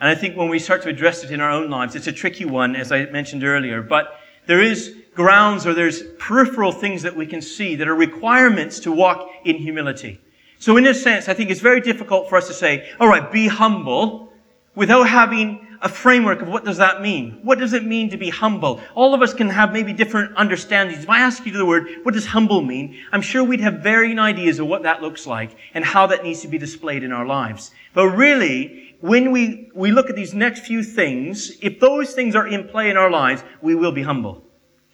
and 0.00 0.08
I 0.08 0.14
think 0.14 0.38
when 0.38 0.48
we 0.48 0.58
start 0.58 0.80
to 0.84 0.88
address 0.88 1.22
it 1.22 1.30
in 1.30 1.42
our 1.42 1.50
own 1.50 1.68
lives, 1.68 1.96
it's 1.96 2.06
a 2.06 2.12
tricky 2.12 2.46
one, 2.46 2.74
as 2.74 2.90
I 2.90 3.04
mentioned 3.10 3.44
earlier, 3.44 3.82
but 3.82 4.18
there 4.46 4.62
is 4.62 4.96
grounds 5.14 5.66
or 5.66 5.74
there's 5.74 6.02
peripheral 6.18 6.72
things 6.72 7.02
that 7.02 7.14
we 7.14 7.26
can 7.26 7.42
see 7.42 7.74
that 7.76 7.88
are 7.88 7.94
requirements 7.94 8.80
to 8.80 8.90
walk 8.90 9.28
in 9.44 9.56
humility. 9.56 10.22
So 10.58 10.78
in 10.78 10.86
a 10.86 10.94
sense, 10.94 11.28
I 11.28 11.34
think 11.34 11.50
it's 11.50 11.60
very 11.60 11.82
difficult 11.82 12.30
for 12.30 12.36
us 12.36 12.46
to 12.48 12.54
say, 12.54 12.90
all 12.98 13.06
right, 13.06 13.30
be 13.30 13.48
humble 13.48 14.32
without 14.74 15.10
having 15.10 15.63
a 15.84 15.88
framework 15.88 16.40
of 16.40 16.48
what 16.48 16.64
does 16.64 16.78
that 16.78 17.02
mean? 17.02 17.38
What 17.42 17.58
does 17.58 17.74
it 17.74 17.84
mean 17.84 18.08
to 18.08 18.16
be 18.16 18.30
humble? 18.30 18.80
All 18.94 19.12
of 19.12 19.20
us 19.20 19.34
can 19.34 19.50
have 19.50 19.70
maybe 19.70 19.92
different 19.92 20.34
understandings. 20.34 21.04
If 21.04 21.10
I 21.10 21.20
ask 21.20 21.44
you 21.44 21.52
the 21.52 21.66
word, 21.66 21.86
what 22.04 22.14
does 22.14 22.24
humble 22.24 22.62
mean? 22.62 22.98
I'm 23.12 23.20
sure 23.20 23.44
we'd 23.44 23.60
have 23.60 23.82
varying 23.82 24.18
ideas 24.18 24.58
of 24.58 24.66
what 24.66 24.82
that 24.84 25.02
looks 25.02 25.26
like 25.26 25.56
and 25.74 25.84
how 25.84 26.06
that 26.06 26.24
needs 26.24 26.40
to 26.40 26.48
be 26.48 26.56
displayed 26.56 27.04
in 27.04 27.12
our 27.12 27.26
lives. 27.26 27.70
But 27.92 28.08
really, 28.08 28.96
when 29.00 29.30
we, 29.30 29.70
we 29.74 29.92
look 29.92 30.08
at 30.08 30.16
these 30.16 30.32
next 30.32 30.60
few 30.60 30.82
things, 30.82 31.58
if 31.60 31.78
those 31.80 32.14
things 32.14 32.34
are 32.34 32.46
in 32.46 32.66
play 32.66 32.88
in 32.88 32.96
our 32.96 33.10
lives, 33.10 33.44
we 33.60 33.74
will 33.74 33.92
be 33.92 34.02
humble. 34.02 34.42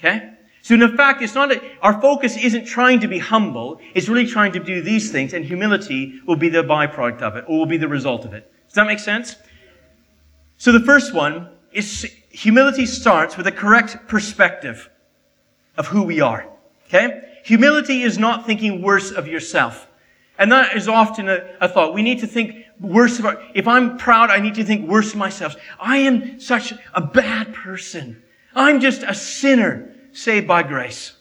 Okay? 0.01 0.33
So 0.63 0.75
in 0.75 0.97
fact, 0.97 1.23
it's 1.23 1.37
not 1.37 1.53
our 1.83 2.01
focus 2.03 2.37
isn't 2.37 2.65
trying 2.65 2.99
to 3.01 3.09
be 3.09 3.21
humble, 3.21 3.81
it's 3.95 4.09
really 4.09 4.27
trying 4.27 4.51
to 4.53 4.59
do 4.59 4.83
these 4.83 5.13
things, 5.13 5.35
and 5.35 5.45
humility 5.45 6.21
will 6.27 6.37
be 6.37 6.49
the 6.49 6.65
byproduct 6.65 7.23
of 7.23 7.37
it, 7.37 7.45
or 7.47 7.61
will 7.61 7.67
be 7.67 7.79
the 7.79 7.89
result 7.89 8.25
of 8.25 8.35
it. 8.35 8.53
Does 8.67 8.75
that 8.75 8.87
make 8.87 8.99
sense? 8.99 9.37
So 10.61 10.73
the 10.73 10.81
first 10.81 11.15
one 11.15 11.49
is 11.73 12.03
humility 12.29 12.85
starts 12.85 13.39
with 13.39 13.47
a 13.47 13.53
correct 13.53 13.97
perspective 14.09 14.91
of 15.79 15.87
who 15.87 16.03
we 16.03 16.21
are. 16.21 16.47
Okay? 16.85 17.23
Humility 17.47 18.03
is 18.03 18.19
not 18.19 18.45
thinking 18.45 18.83
worse 18.83 19.11
of 19.11 19.27
yourself. 19.27 19.89
And 20.39 20.53
that 20.53 20.77
is 20.77 20.87
often 20.87 21.31
a, 21.31 21.57
a 21.63 21.69
thought. 21.69 21.95
We 21.95 22.03
need 22.03 22.19
to 22.19 22.27
think 22.27 22.67
worse 22.79 23.19
of 23.19 23.25
our, 23.25 23.43
if 23.55 23.67
I'm 23.67 23.97
proud, 23.97 24.29
I 24.29 24.39
need 24.39 24.55
to 24.57 24.65
think 24.65 24.87
worse 24.87 25.13
of 25.13 25.17
myself. 25.17 25.57
I 25.81 25.97
am 25.97 26.39
such 26.39 26.75
a 26.93 27.01
bad 27.01 27.55
person. 27.55 28.23
I'm 28.55 28.81
just 28.81 29.03
a 29.03 29.15
sinner 29.15 29.97
saved 30.13 30.47
by 30.47 30.63
grace. 30.63 31.15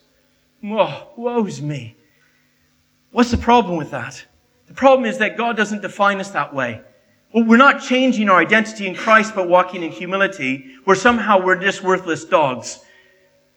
Woe's 0.62 1.62
me. 1.62 1.96
What's 3.10 3.30
the 3.30 3.38
problem 3.38 3.78
with 3.78 3.92
that? 3.92 4.22
The 4.66 4.74
problem 4.74 5.06
is 5.06 5.16
that 5.16 5.38
God 5.38 5.56
doesn't 5.56 5.80
define 5.80 6.20
us 6.20 6.30
that 6.32 6.54
way. 6.54 6.82
We're 7.32 7.56
not 7.56 7.80
changing 7.80 8.28
our 8.28 8.38
identity 8.40 8.88
in 8.88 8.94
Christ, 8.94 9.34
but 9.34 9.48
walking 9.48 9.82
in 9.84 9.92
humility, 9.92 10.74
where 10.84 10.96
somehow 10.96 11.40
we're 11.42 11.60
just 11.60 11.82
worthless 11.82 12.24
dogs. 12.24 12.80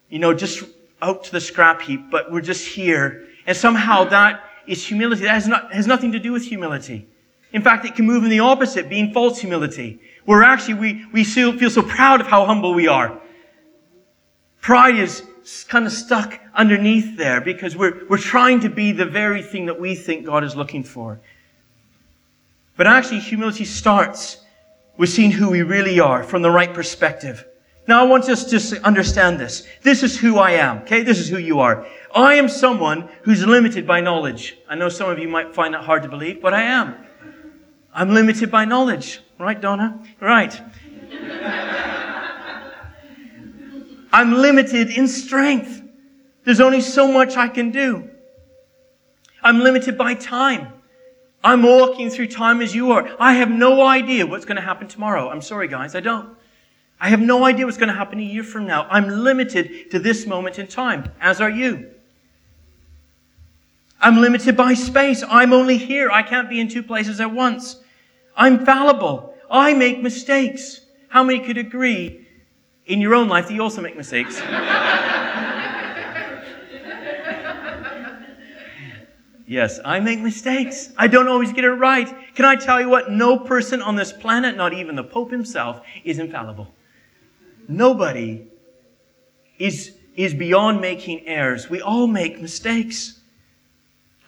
You 0.10 0.20
know, 0.20 0.34
just 0.34 0.64
out 1.02 1.24
to 1.26 1.32
the 1.32 1.42
scrap 1.42 1.82
heap, 1.82 2.12
but 2.12 2.32
we're 2.32 2.42
just 2.42 2.68
here. 2.68 3.28
And 3.48 3.58
somehow 3.58 4.04
that 4.06 4.44
is 4.68 4.86
humility. 4.86 5.24
That 5.24 5.34
has, 5.34 5.48
not, 5.48 5.74
has 5.74 5.88
nothing 5.88 6.12
to 6.12 6.20
do 6.20 6.32
with 6.32 6.44
humility. 6.44 7.08
In 7.52 7.62
fact, 7.62 7.86
it 7.86 7.96
can 7.96 8.06
move 8.06 8.24
in 8.24 8.30
the 8.30 8.40
opposite, 8.40 8.90
being 8.90 9.12
false 9.12 9.40
humility, 9.40 10.00
where 10.26 10.44
actually 10.44 10.76
we, 10.76 11.06
we 11.12 11.24
feel 11.24 11.70
so 11.70 11.82
proud 11.82 12.22
of 12.22 12.28
how 12.28 12.46
humble 12.46 12.74
we 12.74 12.88
are. 12.88 13.20
Pride 14.62 14.96
is 14.96 15.24
kind 15.68 15.86
of 15.86 15.92
stuck 15.92 16.40
underneath 16.54 17.18
there 17.18 17.42
because 17.42 17.76
we're, 17.76 18.08
we're 18.08 18.18
trying 18.18 18.62
to 18.62 18.70
be 18.70 18.92
the 18.92 19.06
very 19.06 19.42
thing 19.42 19.66
that 19.66 19.80
we 19.80 19.94
think 19.96 20.26
God 20.26 20.44
is 20.44 20.56
looking 20.56 20.84
for. 20.84 21.20
But 22.76 22.88
actually, 22.88 23.20
humility 23.20 23.66
starts 23.66 24.38
with 24.98 25.10
seeing 25.10 25.32
who 25.32 25.50
we 25.50 25.62
really 25.62 26.00
are 26.00 26.24
from 26.24 26.42
the 26.42 26.52
right 26.52 26.74
perspective. 26.74 27.46
Now, 27.88 28.00
I 28.00 28.08
want 28.08 28.30
us 28.30 28.46
to 28.46 28.86
understand 28.86 29.40
this. 29.40 29.68
This 29.82 30.04
is 30.04 30.18
who 30.18 30.38
I 30.38 30.52
am, 30.52 30.80
okay? 30.80 31.04
This 31.04 31.20
is 31.20 31.28
who 31.28 31.38
you 31.38 31.60
are. 31.60 31.86
I 32.16 32.36
am 32.36 32.48
someone 32.48 33.10
who's 33.24 33.46
limited 33.46 33.86
by 33.86 34.00
knowledge. 34.00 34.58
I 34.70 34.76
know 34.76 34.88
some 34.90 35.10
of 35.10 35.20
you 35.20 35.28
might 35.28 35.54
find 35.54 35.74
that 35.74 35.84
hard 35.84 36.04
to 36.04 36.10
believe, 36.10 36.42
but 36.42 36.54
I 36.54 36.62
am. 36.62 36.96
I'm 37.94 38.14
limited 38.14 38.50
by 38.50 38.66
knowledge. 38.66 39.20
Right, 39.38 39.60
Donna? 39.60 40.02
Right. 40.20 40.60
I'm 44.14 44.34
limited 44.34 44.92
in 44.92 45.08
strength. 45.08 45.82
There's 46.46 46.62
only 46.62 46.82
so 46.82 47.12
much 47.12 47.36
I 47.36 47.48
can 47.48 47.72
do. 47.72 48.10
I'm 49.42 49.60
limited 49.60 49.98
by 49.98 50.14
time. 50.14 50.72
I'm 51.44 51.62
walking 51.62 52.10
through 52.10 52.28
time 52.28 52.62
as 52.62 52.74
you 52.74 52.92
are. 52.94 53.10
I 53.20 53.34
have 53.34 53.50
no 53.50 53.86
idea 53.86 54.26
what's 54.26 54.46
going 54.46 54.56
to 54.56 54.62
happen 54.62 54.88
tomorrow. 54.88 55.30
I'm 55.30 55.42
sorry, 55.42 55.68
guys, 55.68 55.94
I 55.94 56.00
don't. 56.00 56.38
I 57.00 57.10
have 57.10 57.20
no 57.20 57.44
idea 57.44 57.66
what's 57.66 57.78
going 57.78 57.90
to 57.90 57.96
happen 57.96 58.20
a 58.20 58.24
year 58.24 58.44
from 58.44 58.66
now. 58.66 58.88
I'm 58.90 59.10
limited 59.10 59.92
to 59.92 60.00
this 60.00 60.26
moment 60.26 60.58
in 60.58 60.68
time, 60.68 61.12
as 61.20 61.42
are 61.42 61.50
you. 61.50 61.90
I'm 64.00 64.22
limited 64.22 64.56
by 64.56 64.74
space. 64.74 65.24
I'm 65.28 65.52
only 65.52 65.78
here. 65.78 66.10
I 66.10 66.24
can't 66.24 66.50
be 66.50 66.62
in 66.62 66.70
two 66.70 66.84
places 66.84 67.20
at 67.20 67.32
once. 67.32 67.78
I'm 68.36 68.66
fallible. 68.66 69.36
I 69.50 69.74
make 69.74 70.02
mistakes. 70.02 70.82
How 71.10 71.24
many 71.24 71.40
could 71.40 71.58
agree 71.58 72.26
in 72.86 73.02
your 73.02 73.16
own 73.16 73.28
life 73.28 73.48
that 73.48 73.54
you 73.54 73.62
also 73.62 73.82
make 73.82 73.98
mistakes? 73.98 74.42
Yes, 79.54 79.80
I 79.86 80.00
make 80.00 80.20
mistakes. 80.20 80.92
I 80.98 81.06
don't 81.06 81.28
always 81.28 81.54
get 81.54 81.64
it 81.64 81.74
right. 81.74 82.12
Can 82.34 82.44
I 82.44 82.56
tell 82.56 82.82
you 82.82 82.90
what? 82.90 83.12
No 83.12 83.38
person 83.38 83.84
on 83.84 83.96
this 83.96 84.12
planet, 84.12 84.58
not 84.58 84.74
even 84.74 84.96
the 84.96 85.04
Pope 85.04 85.30
himself, 85.30 85.80
is 86.04 86.18
infallible. 86.18 86.74
Nobody 87.68 88.48
is, 89.60 89.96
is 90.16 90.34
beyond 90.34 90.82
making 90.82 91.28
errors. 91.28 91.70
We 91.70 91.82
all 91.82 92.08
make 92.08 92.42
mistakes. 92.42 93.20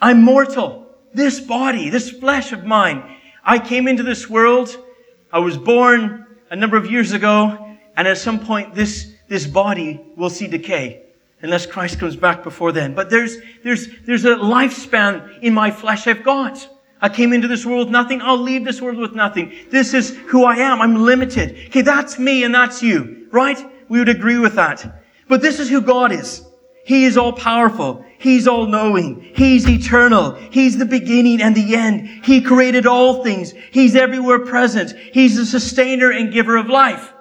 I'm 0.00 0.22
mortal. 0.22 0.86
This 1.12 1.40
body, 1.40 1.90
this 1.90 2.08
flesh 2.08 2.52
of 2.52 2.64
mine. 2.64 3.16
I 3.42 3.58
came 3.58 3.88
into 3.88 4.04
this 4.04 4.30
world. 4.30 4.78
I 5.32 5.40
was 5.40 5.58
born 5.58 6.24
a 6.50 6.54
number 6.54 6.76
of 6.76 6.88
years 6.88 7.10
ago, 7.10 7.76
and 7.96 8.06
at 8.06 8.18
some 8.18 8.38
point, 8.38 8.76
this, 8.76 9.12
this 9.26 9.44
body 9.44 10.00
will 10.14 10.30
see 10.30 10.46
decay. 10.46 11.05
Unless 11.42 11.66
Christ 11.66 11.98
comes 11.98 12.16
back 12.16 12.42
before 12.42 12.72
then. 12.72 12.94
But 12.94 13.10
there's, 13.10 13.38
there's, 13.62 13.88
there's 14.04 14.24
a 14.24 14.36
lifespan 14.36 15.42
in 15.42 15.54
my 15.54 15.70
flesh 15.70 16.06
I've 16.06 16.24
got. 16.24 16.68
I 17.00 17.08
came 17.08 17.32
into 17.32 17.46
this 17.46 17.66
world 17.66 17.86
with 17.86 17.92
nothing. 17.92 18.22
I'll 18.22 18.38
leave 18.38 18.64
this 18.64 18.80
world 18.80 18.96
with 18.96 19.14
nothing. 19.14 19.52
This 19.70 19.92
is 19.92 20.16
who 20.26 20.44
I 20.44 20.56
am. 20.56 20.80
I'm 20.80 20.96
limited. 20.96 21.66
Okay, 21.66 21.82
that's 21.82 22.18
me 22.18 22.44
and 22.44 22.54
that's 22.54 22.82
you, 22.82 23.28
right? 23.30 23.58
We 23.88 23.98
would 23.98 24.08
agree 24.08 24.38
with 24.38 24.54
that. 24.54 25.02
But 25.28 25.42
this 25.42 25.60
is 25.60 25.68
who 25.68 25.80
God 25.80 26.12
is. 26.12 26.42
He 26.86 27.04
is 27.04 27.16
all 27.16 27.32
powerful. 27.32 28.04
He's 28.18 28.46
all 28.46 28.66
knowing. 28.66 29.32
He's 29.34 29.68
eternal. 29.68 30.36
He's 30.50 30.78
the 30.78 30.86
beginning 30.86 31.42
and 31.42 31.54
the 31.54 31.74
end. 31.74 32.24
He 32.24 32.40
created 32.40 32.86
all 32.86 33.22
things. 33.24 33.52
He's 33.72 33.94
everywhere 33.96 34.38
present. 34.46 34.94
He's 35.12 35.36
the 35.36 35.44
sustainer 35.44 36.12
and 36.12 36.32
giver 36.32 36.56
of 36.56 36.68
life. 36.68 37.12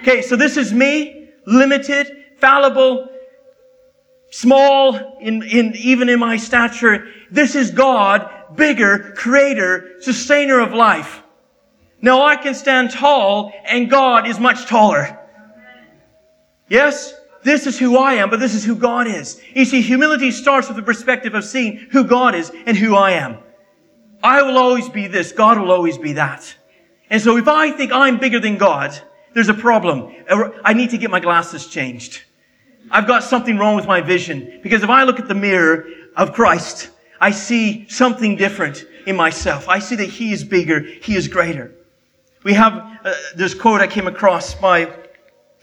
Okay, 0.00 0.22
so 0.22 0.36
this 0.36 0.56
is 0.56 0.72
me, 0.72 1.28
limited, 1.44 2.06
fallible, 2.38 3.09
small 4.30 5.18
in, 5.20 5.42
in 5.42 5.74
even 5.76 6.08
in 6.08 6.18
my 6.18 6.36
stature. 6.36 7.08
This 7.30 7.54
is 7.54 7.70
God, 7.70 8.30
bigger, 8.56 9.12
creator, 9.16 10.00
sustainer 10.00 10.60
of 10.60 10.72
life. 10.72 11.22
Now 12.02 12.24
I 12.24 12.36
can 12.36 12.54
stand 12.54 12.90
tall 12.90 13.52
and 13.66 13.90
God 13.90 14.26
is 14.26 14.38
much 14.38 14.66
taller. 14.66 15.18
Yes? 16.68 17.14
This 17.42 17.66
is 17.66 17.78
who 17.78 17.96
I 17.96 18.14
am, 18.14 18.28
but 18.30 18.38
this 18.38 18.54
is 18.54 18.64
who 18.64 18.76
God 18.76 19.06
is. 19.06 19.40
You 19.54 19.64
see, 19.64 19.80
humility 19.80 20.30
starts 20.30 20.68
with 20.68 20.76
the 20.76 20.82
perspective 20.82 21.34
of 21.34 21.44
seeing 21.44 21.76
who 21.90 22.04
God 22.04 22.34
is 22.34 22.50
and 22.66 22.76
who 22.76 22.94
I 22.94 23.12
am. 23.12 23.38
I 24.22 24.42
will 24.42 24.58
always 24.58 24.88
be 24.88 25.06
this. 25.06 25.32
God 25.32 25.58
will 25.58 25.70
always 25.72 25.96
be 25.96 26.12
that. 26.14 26.54
And 27.08 27.20
so 27.20 27.38
if 27.38 27.48
I 27.48 27.70
think 27.72 27.92
I'm 27.92 28.18
bigger 28.18 28.38
than 28.38 28.58
God, 28.58 28.98
there's 29.32 29.48
a 29.48 29.54
problem. 29.54 30.14
I 30.64 30.74
need 30.74 30.90
to 30.90 30.98
get 30.98 31.10
my 31.10 31.20
glasses 31.20 31.66
changed. 31.66 32.22
I've 32.90 33.06
got 33.06 33.22
something 33.22 33.58
wrong 33.58 33.76
with 33.76 33.86
my 33.86 34.00
vision. 34.00 34.60
Because 34.62 34.82
if 34.82 34.90
I 34.90 35.04
look 35.04 35.18
at 35.18 35.28
the 35.28 35.34
mirror 35.34 35.86
of 36.16 36.32
Christ, 36.32 36.90
I 37.20 37.30
see 37.30 37.88
something 37.88 38.36
different 38.36 38.84
in 39.06 39.16
myself. 39.16 39.68
I 39.68 39.78
see 39.78 39.96
that 39.96 40.08
He 40.08 40.32
is 40.32 40.44
bigger. 40.44 40.80
He 40.80 41.16
is 41.16 41.28
greater. 41.28 41.74
We 42.42 42.54
have 42.54 42.98
uh, 43.04 43.14
this 43.36 43.54
quote 43.54 43.80
I 43.80 43.86
came 43.86 44.06
across 44.06 44.54
by, 44.54 44.94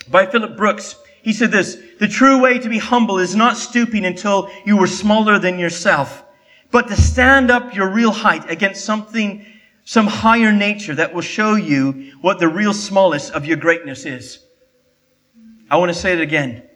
by 0.09 0.27
Philip 0.27 0.55
Brooks. 0.55 0.95
He 1.23 1.33
said 1.33 1.51
this, 1.51 1.77
the 1.99 2.07
true 2.07 2.39
way 2.39 2.59
to 2.59 2.69
be 2.69 2.77
humble 2.77 3.17
is 3.17 3.35
not 3.35 3.57
stooping 3.57 4.05
until 4.05 4.49
you 4.65 4.77
were 4.77 4.87
smaller 4.87 5.39
than 5.39 5.57
yourself, 5.57 6.23
but 6.71 6.87
to 6.87 6.95
stand 6.95 7.49
up 7.49 7.73
your 7.73 7.89
real 7.89 8.11
height 8.11 8.49
against 8.49 8.85
something, 8.85 9.45
some 9.83 10.07
higher 10.07 10.51
nature 10.51 10.93
that 10.95 11.13
will 11.13 11.21
show 11.21 11.55
you 11.55 12.13
what 12.21 12.39
the 12.39 12.47
real 12.47 12.73
smallness 12.73 13.29
of 13.31 13.45
your 13.45 13.57
greatness 13.57 14.05
is. 14.05 14.39
I 15.69 15.77
want 15.77 15.91
to 15.91 15.97
say 15.99 16.13
it 16.13 16.21
again. 16.21 16.66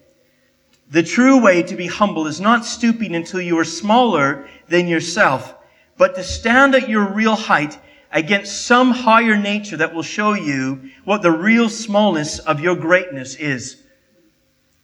The 0.92 1.04
true 1.04 1.40
way 1.42 1.64
to 1.64 1.76
be 1.78 1.88
humble 1.88 2.28
is 2.28 2.42
not 2.42 2.66
stooping 2.66 3.16
until 3.16 3.40
you 3.40 3.58
are 3.58 3.64
smaller 3.64 4.50
than 4.68 4.90
yourself, 4.90 5.56
but 5.98 6.16
to 6.16 6.24
stand 6.24 6.76
at 6.76 6.90
your 6.90 7.06
real 7.06 7.36
height 7.36 7.80
against 8.12 8.66
some 8.66 8.92
higher 8.92 9.38
nature 9.38 9.78
that 9.78 9.94
will 9.94 10.04
show 10.04 10.34
you 10.34 10.92
what 11.06 11.22
the 11.22 11.32
real 11.32 11.70
smallness 11.70 12.40
of 12.40 12.60
your 12.60 12.76
greatness 12.76 13.36
is. 13.36 13.82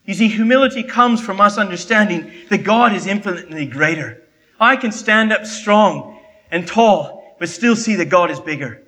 You 0.05 0.13
see, 0.13 0.29
humility 0.29 0.81
comes 0.81 1.19
from 1.19 1.41
us 1.41 1.57
understanding 1.57 2.31
that 2.49 2.63
God 2.63 2.93
is 2.93 3.05
infinitely 3.05 3.65
greater. 3.65 4.23
I 4.61 4.77
can 4.77 4.93
stand 4.93 5.33
up 5.33 5.45
strong 5.45 6.21
and 6.49 6.65
tall, 6.65 7.35
but 7.37 7.49
still 7.49 7.75
see 7.75 7.95
that 7.95 8.05
God 8.05 8.31
is 8.31 8.39
bigger. 8.39 8.81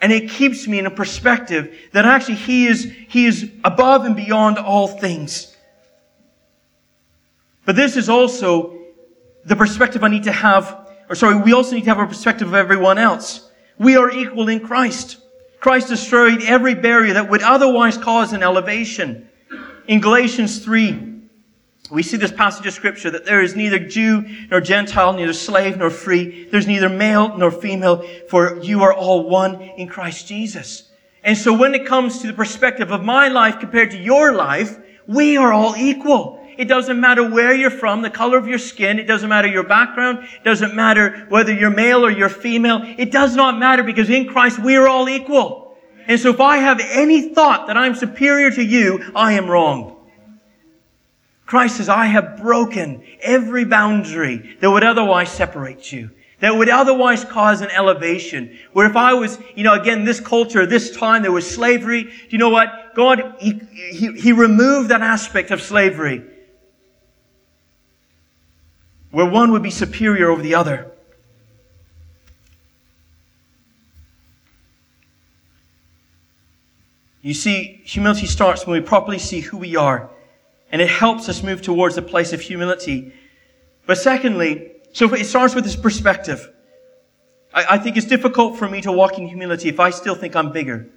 And 0.00 0.12
it 0.12 0.30
keeps 0.30 0.68
me 0.68 0.78
in 0.78 0.86
a 0.86 0.90
perspective 0.90 1.76
that 1.92 2.04
actually 2.04 2.36
He 2.36 2.68
is, 2.68 2.84
He 3.08 3.26
is 3.26 3.50
above 3.64 4.04
and 4.04 4.14
beyond 4.14 4.56
all 4.56 4.86
things. 4.86 5.56
But 7.64 7.76
this 7.76 7.96
is 7.96 8.08
also 8.08 8.78
the 9.44 9.56
perspective 9.56 10.02
I 10.04 10.08
need 10.08 10.24
to 10.24 10.32
have, 10.32 10.88
or 11.08 11.14
sorry, 11.14 11.40
we 11.40 11.52
also 11.52 11.74
need 11.74 11.84
to 11.84 11.90
have 11.90 11.98
a 11.98 12.06
perspective 12.06 12.48
of 12.48 12.54
everyone 12.54 12.98
else. 12.98 13.50
We 13.78 13.96
are 13.96 14.10
equal 14.10 14.48
in 14.48 14.60
Christ. 14.60 15.18
Christ 15.60 15.88
destroyed 15.88 16.42
every 16.42 16.74
barrier 16.74 17.14
that 17.14 17.28
would 17.28 17.42
otherwise 17.42 17.96
cause 17.96 18.32
an 18.32 18.42
elevation. 18.42 19.28
In 19.86 20.00
Galatians 20.00 20.64
3, 20.64 21.10
we 21.90 22.02
see 22.02 22.16
this 22.16 22.32
passage 22.32 22.66
of 22.66 22.72
scripture 22.72 23.10
that 23.10 23.24
there 23.24 23.42
is 23.42 23.56
neither 23.56 23.78
Jew 23.78 24.24
nor 24.50 24.60
Gentile, 24.60 25.12
neither 25.12 25.32
slave 25.32 25.76
nor 25.76 25.90
free. 25.90 26.48
There's 26.50 26.66
neither 26.66 26.88
male 26.88 27.36
nor 27.36 27.50
female, 27.50 28.06
for 28.28 28.58
you 28.62 28.82
are 28.82 28.94
all 28.94 29.28
one 29.28 29.60
in 29.60 29.88
Christ 29.88 30.28
Jesus. 30.28 30.90
And 31.22 31.36
so 31.36 31.52
when 31.52 31.74
it 31.74 31.86
comes 31.86 32.20
to 32.20 32.28
the 32.28 32.32
perspective 32.32 32.92
of 32.92 33.04
my 33.04 33.28
life 33.28 33.58
compared 33.58 33.90
to 33.90 33.98
your 33.98 34.32
life, 34.32 34.78
we 35.06 35.36
are 35.36 35.52
all 35.52 35.76
equal. 35.76 36.39
It 36.60 36.68
doesn't 36.68 37.00
matter 37.00 37.26
where 37.26 37.54
you're 37.54 37.70
from, 37.70 38.02
the 38.02 38.10
color 38.10 38.36
of 38.36 38.46
your 38.46 38.58
skin. 38.58 38.98
It 38.98 39.06
doesn't 39.06 39.30
matter 39.30 39.48
your 39.48 39.62
background. 39.62 40.18
It 40.24 40.44
doesn't 40.44 40.74
matter 40.74 41.24
whether 41.30 41.54
you're 41.54 41.70
male 41.70 42.04
or 42.04 42.10
you're 42.10 42.28
female. 42.28 42.82
It 42.98 43.10
does 43.10 43.34
not 43.34 43.58
matter 43.58 43.82
because 43.82 44.10
in 44.10 44.28
Christ 44.28 44.58
we 44.58 44.76
are 44.76 44.86
all 44.86 45.08
equal. 45.08 45.78
And 46.06 46.20
so 46.20 46.28
if 46.28 46.38
I 46.38 46.58
have 46.58 46.78
any 46.78 47.30
thought 47.34 47.68
that 47.68 47.78
I'm 47.78 47.94
superior 47.94 48.50
to 48.50 48.62
you, 48.62 49.10
I 49.16 49.32
am 49.32 49.48
wrong. 49.48 50.06
Christ 51.46 51.78
says, 51.78 51.88
I 51.88 52.04
have 52.04 52.36
broken 52.36 53.04
every 53.22 53.64
boundary 53.64 54.58
that 54.60 54.70
would 54.70 54.84
otherwise 54.84 55.30
separate 55.30 55.90
you, 55.90 56.10
that 56.40 56.54
would 56.54 56.68
otherwise 56.68 57.24
cause 57.24 57.62
an 57.62 57.70
elevation. 57.70 58.58
Where 58.74 58.84
if 58.86 58.96
I 58.96 59.14
was, 59.14 59.38
you 59.54 59.64
know, 59.64 59.80
again, 59.80 60.04
this 60.04 60.20
culture, 60.20 60.66
this 60.66 60.94
time, 60.94 61.22
there 61.22 61.32
was 61.32 61.50
slavery. 61.50 62.02
Do 62.02 62.28
you 62.28 62.36
know 62.36 62.50
what? 62.50 62.94
God, 62.94 63.36
he, 63.38 63.58
he, 63.92 64.12
he 64.12 64.32
removed 64.32 64.90
that 64.90 65.00
aspect 65.00 65.52
of 65.52 65.62
slavery 65.62 66.22
where 69.10 69.26
one 69.26 69.52
would 69.52 69.62
be 69.62 69.70
superior 69.70 70.30
over 70.30 70.42
the 70.42 70.54
other. 70.54 70.90
You 77.22 77.34
see, 77.34 77.82
humility 77.84 78.26
starts 78.26 78.66
when 78.66 78.80
we 78.80 78.86
properly 78.86 79.18
see 79.18 79.40
who 79.40 79.58
we 79.58 79.76
are, 79.76 80.10
and 80.72 80.80
it 80.80 80.88
helps 80.88 81.28
us 81.28 81.42
move 81.42 81.60
towards 81.60 81.96
a 81.98 82.02
place 82.02 82.32
of 82.32 82.40
humility. 82.40 83.12
But 83.86 83.98
secondly, 83.98 84.72
so 84.92 85.12
it 85.14 85.26
starts 85.26 85.54
with 85.54 85.64
this 85.64 85.76
perspective. 85.76 86.50
I, 87.52 87.66
I 87.70 87.78
think 87.78 87.96
it's 87.96 88.06
difficult 88.06 88.58
for 88.58 88.68
me 88.68 88.80
to 88.82 88.92
walk 88.92 89.18
in 89.18 89.26
humility 89.26 89.68
if 89.68 89.80
I 89.80 89.90
still 89.90 90.14
think 90.14 90.34
I'm 90.34 90.52
bigger 90.52 90.88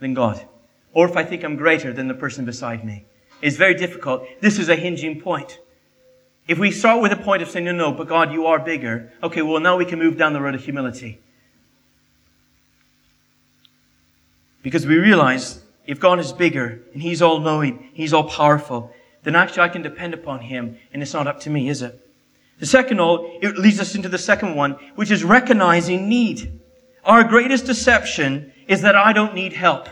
than 0.00 0.12
God, 0.12 0.44
or 0.92 1.08
if 1.08 1.16
I 1.16 1.24
think 1.24 1.44
I'm 1.44 1.56
greater 1.56 1.92
than 1.92 2.08
the 2.08 2.14
person 2.14 2.44
beside 2.44 2.84
me. 2.84 3.06
It's 3.40 3.56
very 3.56 3.74
difficult. 3.74 4.26
This 4.40 4.58
is 4.58 4.68
a 4.68 4.76
hinging 4.76 5.20
point. 5.20 5.60
If 6.48 6.58
we 6.58 6.70
start 6.70 7.02
with 7.02 7.12
a 7.12 7.16
point 7.16 7.42
of 7.42 7.50
saying, 7.50 7.66
no, 7.66 7.72
no, 7.72 7.92
but 7.92 8.08
God, 8.08 8.32
you 8.32 8.46
are 8.46 8.58
bigger, 8.58 9.12
okay, 9.22 9.42
well, 9.42 9.60
now 9.60 9.76
we 9.76 9.84
can 9.84 9.98
move 9.98 10.16
down 10.16 10.32
the 10.32 10.40
road 10.40 10.54
of 10.54 10.64
humility. 10.64 11.20
Because 14.62 14.86
we 14.86 14.96
realize 14.96 15.60
if 15.86 16.00
God 16.00 16.18
is 16.18 16.32
bigger 16.32 16.80
and 16.94 17.02
He's 17.02 17.20
all 17.20 17.38
knowing, 17.40 17.90
He's 17.92 18.14
all 18.14 18.24
powerful, 18.24 18.94
then 19.24 19.36
actually 19.36 19.62
I 19.62 19.68
can 19.68 19.82
depend 19.82 20.14
upon 20.14 20.40
Him 20.40 20.78
and 20.90 21.02
it's 21.02 21.12
not 21.12 21.26
up 21.26 21.38
to 21.40 21.50
me, 21.50 21.68
is 21.68 21.82
it? 21.82 22.00
The 22.58 22.66
second 22.66 22.98
all, 22.98 23.38
it 23.42 23.58
leads 23.58 23.78
us 23.78 23.94
into 23.94 24.08
the 24.08 24.18
second 24.18 24.56
one, 24.56 24.72
which 24.94 25.10
is 25.10 25.22
recognizing 25.22 26.08
need. 26.08 26.60
Our 27.04 27.24
greatest 27.24 27.66
deception 27.66 28.52
is 28.66 28.80
that 28.80 28.96
I 28.96 29.12
don't 29.12 29.34
need 29.34 29.52
help. 29.52 29.86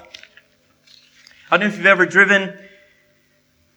I 1.50 1.58
don't 1.58 1.60
know 1.60 1.66
if 1.66 1.76
you've 1.76 1.86
ever 1.86 2.06
driven 2.06 2.58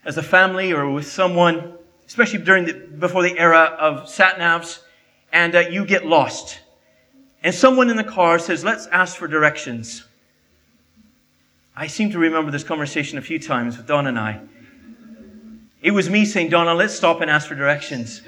as 0.05 0.17
a 0.17 0.23
family 0.23 0.71
or 0.71 0.89
with 0.89 1.07
someone, 1.07 1.77
especially 2.09 2.39
during 2.39 2.65
the, 2.65 2.73
before 2.73 3.21
the 3.21 3.37
era 3.37 3.77
of 3.79 4.09
sat 4.09 4.37
navs, 4.37 4.79
and 5.31 5.55
uh, 5.55 5.59
you 5.59 5.85
get 5.85 6.07
lost. 6.07 6.59
And 7.43 7.53
someone 7.53 7.91
in 7.91 7.97
the 7.97 8.03
car 8.03 8.39
says, 8.39 8.63
let's 8.63 8.87
ask 8.87 9.15
for 9.15 9.27
directions. 9.27 10.03
I 11.75 11.85
seem 11.85 12.09
to 12.09 12.17
remember 12.17 12.49
this 12.49 12.63
conversation 12.63 13.19
a 13.19 13.21
few 13.21 13.37
times 13.37 13.77
with 13.77 13.85
Don 13.85 14.07
and 14.07 14.17
I. 14.17 14.41
It 15.83 15.91
was 15.91 16.09
me 16.09 16.25
saying, 16.25 16.49
Donna, 16.49 16.73
let's 16.73 16.95
stop 16.95 17.21
and 17.21 17.29
ask 17.29 17.47
for 17.47 17.53
directions. 17.53 18.23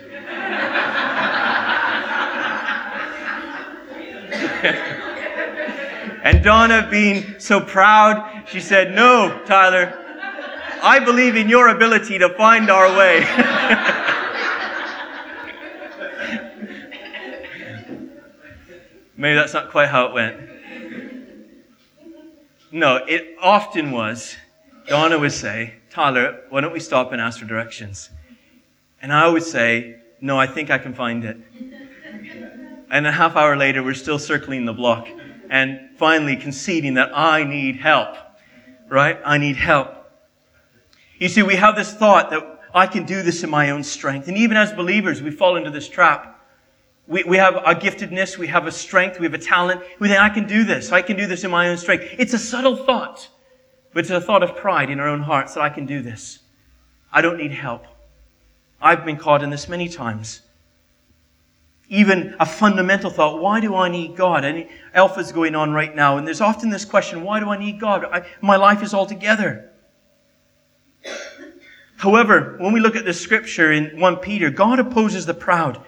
and 6.23 6.43
Donna, 6.43 6.87
being 6.91 7.39
so 7.39 7.59
proud, 7.59 8.43
she 8.47 8.61
said, 8.61 8.93
No, 8.93 9.41
Tyler, 9.45 10.00
I 10.83 10.99
believe 10.99 11.35
in 11.35 11.47
your 11.47 11.67
ability 11.69 12.17
to 12.19 12.29
find 12.29 12.69
our 12.69 12.95
way. 12.97 13.25
Maybe 19.15 19.35
that's 19.35 19.53
not 19.53 19.69
quite 19.69 19.89
how 19.89 20.07
it 20.07 20.13
went. 20.13 20.49
No, 22.71 22.95
it 22.95 23.35
often 23.39 23.91
was. 23.91 24.35
Donna 24.87 25.19
would 25.19 25.31
say, 25.31 25.75
Tyler, 25.91 26.41
why 26.49 26.61
don't 26.61 26.73
we 26.73 26.79
stop 26.79 27.11
and 27.11 27.21
ask 27.21 27.39
for 27.39 27.45
directions? 27.45 28.09
And 29.01 29.13
I 29.13 29.27
would 29.27 29.43
say, 29.43 29.97
no, 30.21 30.39
I 30.39 30.47
think 30.47 30.71
I 30.71 30.79
can 30.79 30.93
find 30.93 31.23
it. 31.23 31.37
And 32.89 33.05
a 33.05 33.11
half 33.11 33.35
hour 33.35 33.55
later, 33.55 33.83
we're 33.83 33.93
still 33.93 34.17
circling 34.17 34.65
the 34.65 34.73
block 34.73 35.07
and 35.49 35.89
finally 35.97 36.35
conceding 36.35 36.95
that 36.95 37.11
I 37.15 37.43
need 37.43 37.75
help. 37.75 38.15
Right? 38.89 39.19
I 39.23 39.37
need 39.37 39.55
help. 39.55 40.00
You 41.21 41.29
see, 41.29 41.43
we 41.43 41.55
have 41.55 41.75
this 41.75 41.93
thought 41.93 42.31
that 42.31 42.62
I 42.73 42.88
can 42.88 43.05
do 43.05 43.21
this 43.21 43.43
in 43.43 43.49
my 43.51 43.69
own 43.69 43.84
strength. 43.84 44.27
And 44.27 44.36
even 44.36 44.57
as 44.57 44.71
believers, 44.71 45.21
we 45.21 45.29
fall 45.29 45.55
into 45.55 45.69
this 45.69 45.88
trap. 45.88 46.43
We, 47.05 47.23
we 47.25 47.38
have 47.38 47.57
a 47.57 47.75
giftedness, 47.75 48.39
we 48.39 48.47
have 48.47 48.65
a 48.65 48.71
strength, 48.71 49.19
we 49.19 49.27
have 49.27 49.36
a 49.36 49.38
talent. 49.38 49.84
We 49.99 50.07
think, 50.07 50.19
I 50.19 50.29
can 50.29 50.47
do 50.47 50.63
this. 50.63 50.91
I 50.91 51.03
can 51.03 51.17
do 51.17 51.27
this 51.27 51.43
in 51.43 51.51
my 51.51 51.69
own 51.69 51.77
strength. 51.77 52.05
It's 52.17 52.34
a 52.34 52.39
subtle 52.39 52.75
thought, 52.75 53.29
but 53.93 53.99
it's 53.99 54.10
a 54.10 54.19
thought 54.19 54.41
of 54.41 54.55
pride 54.55 54.89
in 54.89 54.99
our 54.99 55.07
own 55.07 55.21
hearts 55.21 55.53
that 55.53 55.62
I 55.62 55.69
can 55.69 55.86
do 55.86 56.01
this. 56.01 56.39
I 57.13 57.21
don't 57.21 57.38
need 57.38 57.51
help. 57.51 57.86
I've 58.81 59.05
been 59.05 59.17
caught 59.17 59.43
in 59.43 59.51
this 59.51 59.69
many 59.69 59.89
times. 59.89 60.41
Even 61.88 62.36
a 62.39 62.47
fundamental 62.47 63.12
thought, 63.12 63.39
why 63.39 63.60
do 63.60 63.75
I 63.75 63.89
need 63.89 64.15
God? 64.15 64.43
And 64.43 64.67
Alpha's 64.95 65.31
going 65.31 65.53
on 65.53 65.71
right 65.71 65.95
now, 65.95 66.17
and 66.17 66.25
there's 66.25 66.41
often 66.41 66.71
this 66.71 66.84
question, 66.84 67.21
why 67.21 67.39
do 67.39 67.49
I 67.49 67.60
need 67.60 67.79
God? 67.79 68.05
I, 68.05 68.25
my 68.41 68.55
life 68.55 68.81
is 68.81 68.95
all 68.95 69.05
together. 69.05 69.70
However, 72.01 72.55
when 72.57 72.73
we 72.73 72.79
look 72.79 72.95
at 72.95 73.05
the 73.05 73.13
scripture 73.13 73.71
in 73.71 73.99
1 73.99 74.15
Peter, 74.17 74.49
God 74.49 74.79
opposes 74.79 75.27
the 75.27 75.35
proud. 75.35 75.79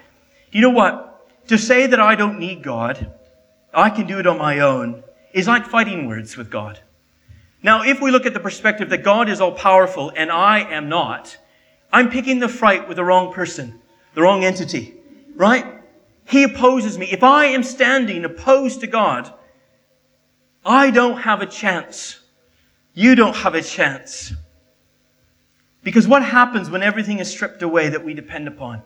You 0.51 0.61
know 0.61 0.69
what? 0.69 1.27
To 1.47 1.57
say 1.57 1.87
that 1.87 1.99
I 1.99 2.13
don't 2.13 2.37
need 2.37 2.61
God, 2.61 3.11
I 3.73 3.89
can 3.89 4.05
do 4.05 4.19
it 4.19 4.27
on 4.27 4.37
my 4.37 4.59
own, 4.59 5.03
is 5.33 5.47
like 5.47 5.65
fighting 5.65 6.07
words 6.07 6.37
with 6.37 6.51
God. 6.51 6.79
Now, 7.63 7.81
if 7.81 7.99
we 7.99 8.11
look 8.11 8.27
at 8.27 8.35
the 8.35 8.39
perspective 8.39 8.91
that 8.91 9.03
God 9.03 9.27
is 9.27 9.41
all 9.41 9.53
powerful 9.53 10.11
and 10.15 10.31
I 10.31 10.59
am 10.59 10.87
not, 10.87 11.35
I'm 11.91 12.11
picking 12.11 12.37
the 12.37 12.47
fight 12.47 12.87
with 12.87 12.97
the 12.97 13.03
wrong 13.03 13.33
person, 13.33 13.81
the 14.13 14.21
wrong 14.21 14.43
entity, 14.43 14.93
right? 15.33 15.65
He 16.25 16.43
opposes 16.43 16.95
me. 16.95 17.07
If 17.11 17.23
I 17.23 17.45
am 17.45 17.63
standing 17.63 18.23
opposed 18.23 18.81
to 18.81 18.87
God, 18.87 19.33
I 20.63 20.91
don't 20.91 21.21
have 21.21 21.41
a 21.41 21.47
chance. 21.47 22.19
You 22.93 23.15
don't 23.15 23.35
have 23.35 23.55
a 23.55 23.63
chance. 23.63 24.33
Because 25.83 26.07
what 26.07 26.23
happens 26.23 26.69
when 26.69 26.81
everything 26.81 27.19
is 27.19 27.29
stripped 27.29 27.61
away 27.61 27.89
that 27.89 28.03
we 28.03 28.13
depend 28.13 28.47
upon? 28.47 28.81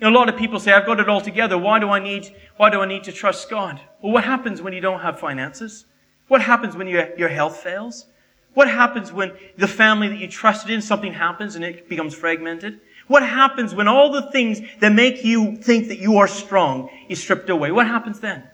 You 0.00 0.10
know, 0.10 0.16
a 0.16 0.18
lot 0.18 0.28
of 0.28 0.36
people 0.36 0.58
say, 0.58 0.72
I've 0.72 0.86
got 0.86 0.98
it 0.98 1.08
all 1.08 1.20
together. 1.20 1.56
Why 1.56 1.78
do 1.78 1.88
I 1.88 2.00
need, 2.00 2.34
why 2.56 2.70
do 2.70 2.80
I 2.80 2.86
need 2.86 3.04
to 3.04 3.12
trust 3.12 3.48
God? 3.48 3.80
Well, 4.02 4.12
what 4.12 4.24
happens 4.24 4.60
when 4.60 4.72
you 4.72 4.80
don't 4.80 5.00
have 5.00 5.20
finances? 5.20 5.86
What 6.26 6.42
happens 6.42 6.76
when 6.76 6.88
your, 6.88 7.16
your 7.16 7.28
health 7.28 7.58
fails? 7.58 8.06
What 8.54 8.68
happens 8.68 9.12
when 9.12 9.32
the 9.56 9.68
family 9.68 10.08
that 10.08 10.18
you 10.18 10.28
trusted 10.28 10.70
in, 10.70 10.82
something 10.82 11.12
happens 11.12 11.54
and 11.54 11.64
it 11.64 11.88
becomes 11.88 12.14
fragmented? 12.14 12.80
What 13.06 13.22
happens 13.22 13.74
when 13.74 13.86
all 13.86 14.10
the 14.10 14.30
things 14.30 14.60
that 14.80 14.92
make 14.92 15.24
you 15.24 15.56
think 15.56 15.88
that 15.88 15.98
you 15.98 16.18
are 16.18 16.28
strong 16.28 16.88
is 17.08 17.20
stripped 17.20 17.50
away? 17.50 17.70
What 17.70 17.86
happens 17.86 18.20
then? 18.20 18.44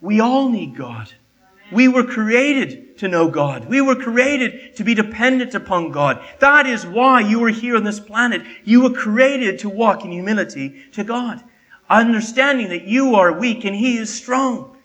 We 0.00 0.20
all 0.20 0.48
need 0.48 0.76
God. 0.76 1.12
We 1.72 1.88
were 1.88 2.04
created 2.04 2.98
to 2.98 3.08
know 3.08 3.28
God. 3.28 3.66
We 3.66 3.80
were 3.80 3.96
created 3.96 4.76
to 4.76 4.84
be 4.84 4.94
dependent 4.94 5.54
upon 5.54 5.90
God. 5.90 6.22
That 6.38 6.66
is 6.66 6.86
why 6.86 7.20
you 7.20 7.42
are 7.44 7.50
here 7.50 7.76
on 7.76 7.84
this 7.84 8.00
planet. 8.00 8.42
You 8.64 8.82
were 8.82 8.90
created 8.90 9.58
to 9.60 9.68
walk 9.68 10.04
in 10.04 10.12
humility 10.12 10.84
to 10.92 11.04
God, 11.04 11.42
understanding 11.90 12.68
that 12.68 12.84
you 12.84 13.16
are 13.16 13.38
weak 13.38 13.64
and 13.64 13.74
He 13.74 13.98
is 13.98 14.12
strong. 14.12 14.76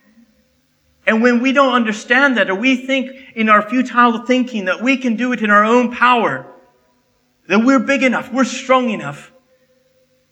And 1.05 1.21
when 1.21 1.41
we 1.41 1.51
don't 1.51 1.73
understand 1.73 2.37
that, 2.37 2.49
or 2.49 2.55
we 2.55 2.85
think 2.85 3.11
in 3.35 3.49
our 3.49 3.67
futile 3.67 4.25
thinking 4.25 4.65
that 4.65 4.81
we 4.81 4.97
can 4.97 5.15
do 5.15 5.33
it 5.33 5.41
in 5.41 5.49
our 5.49 5.63
own 5.63 5.91
power, 5.91 6.47
that 7.47 7.65
we're 7.65 7.79
big 7.79 8.03
enough, 8.03 8.31
we're 8.31 8.43
strong 8.43 8.89
enough, 8.89 9.31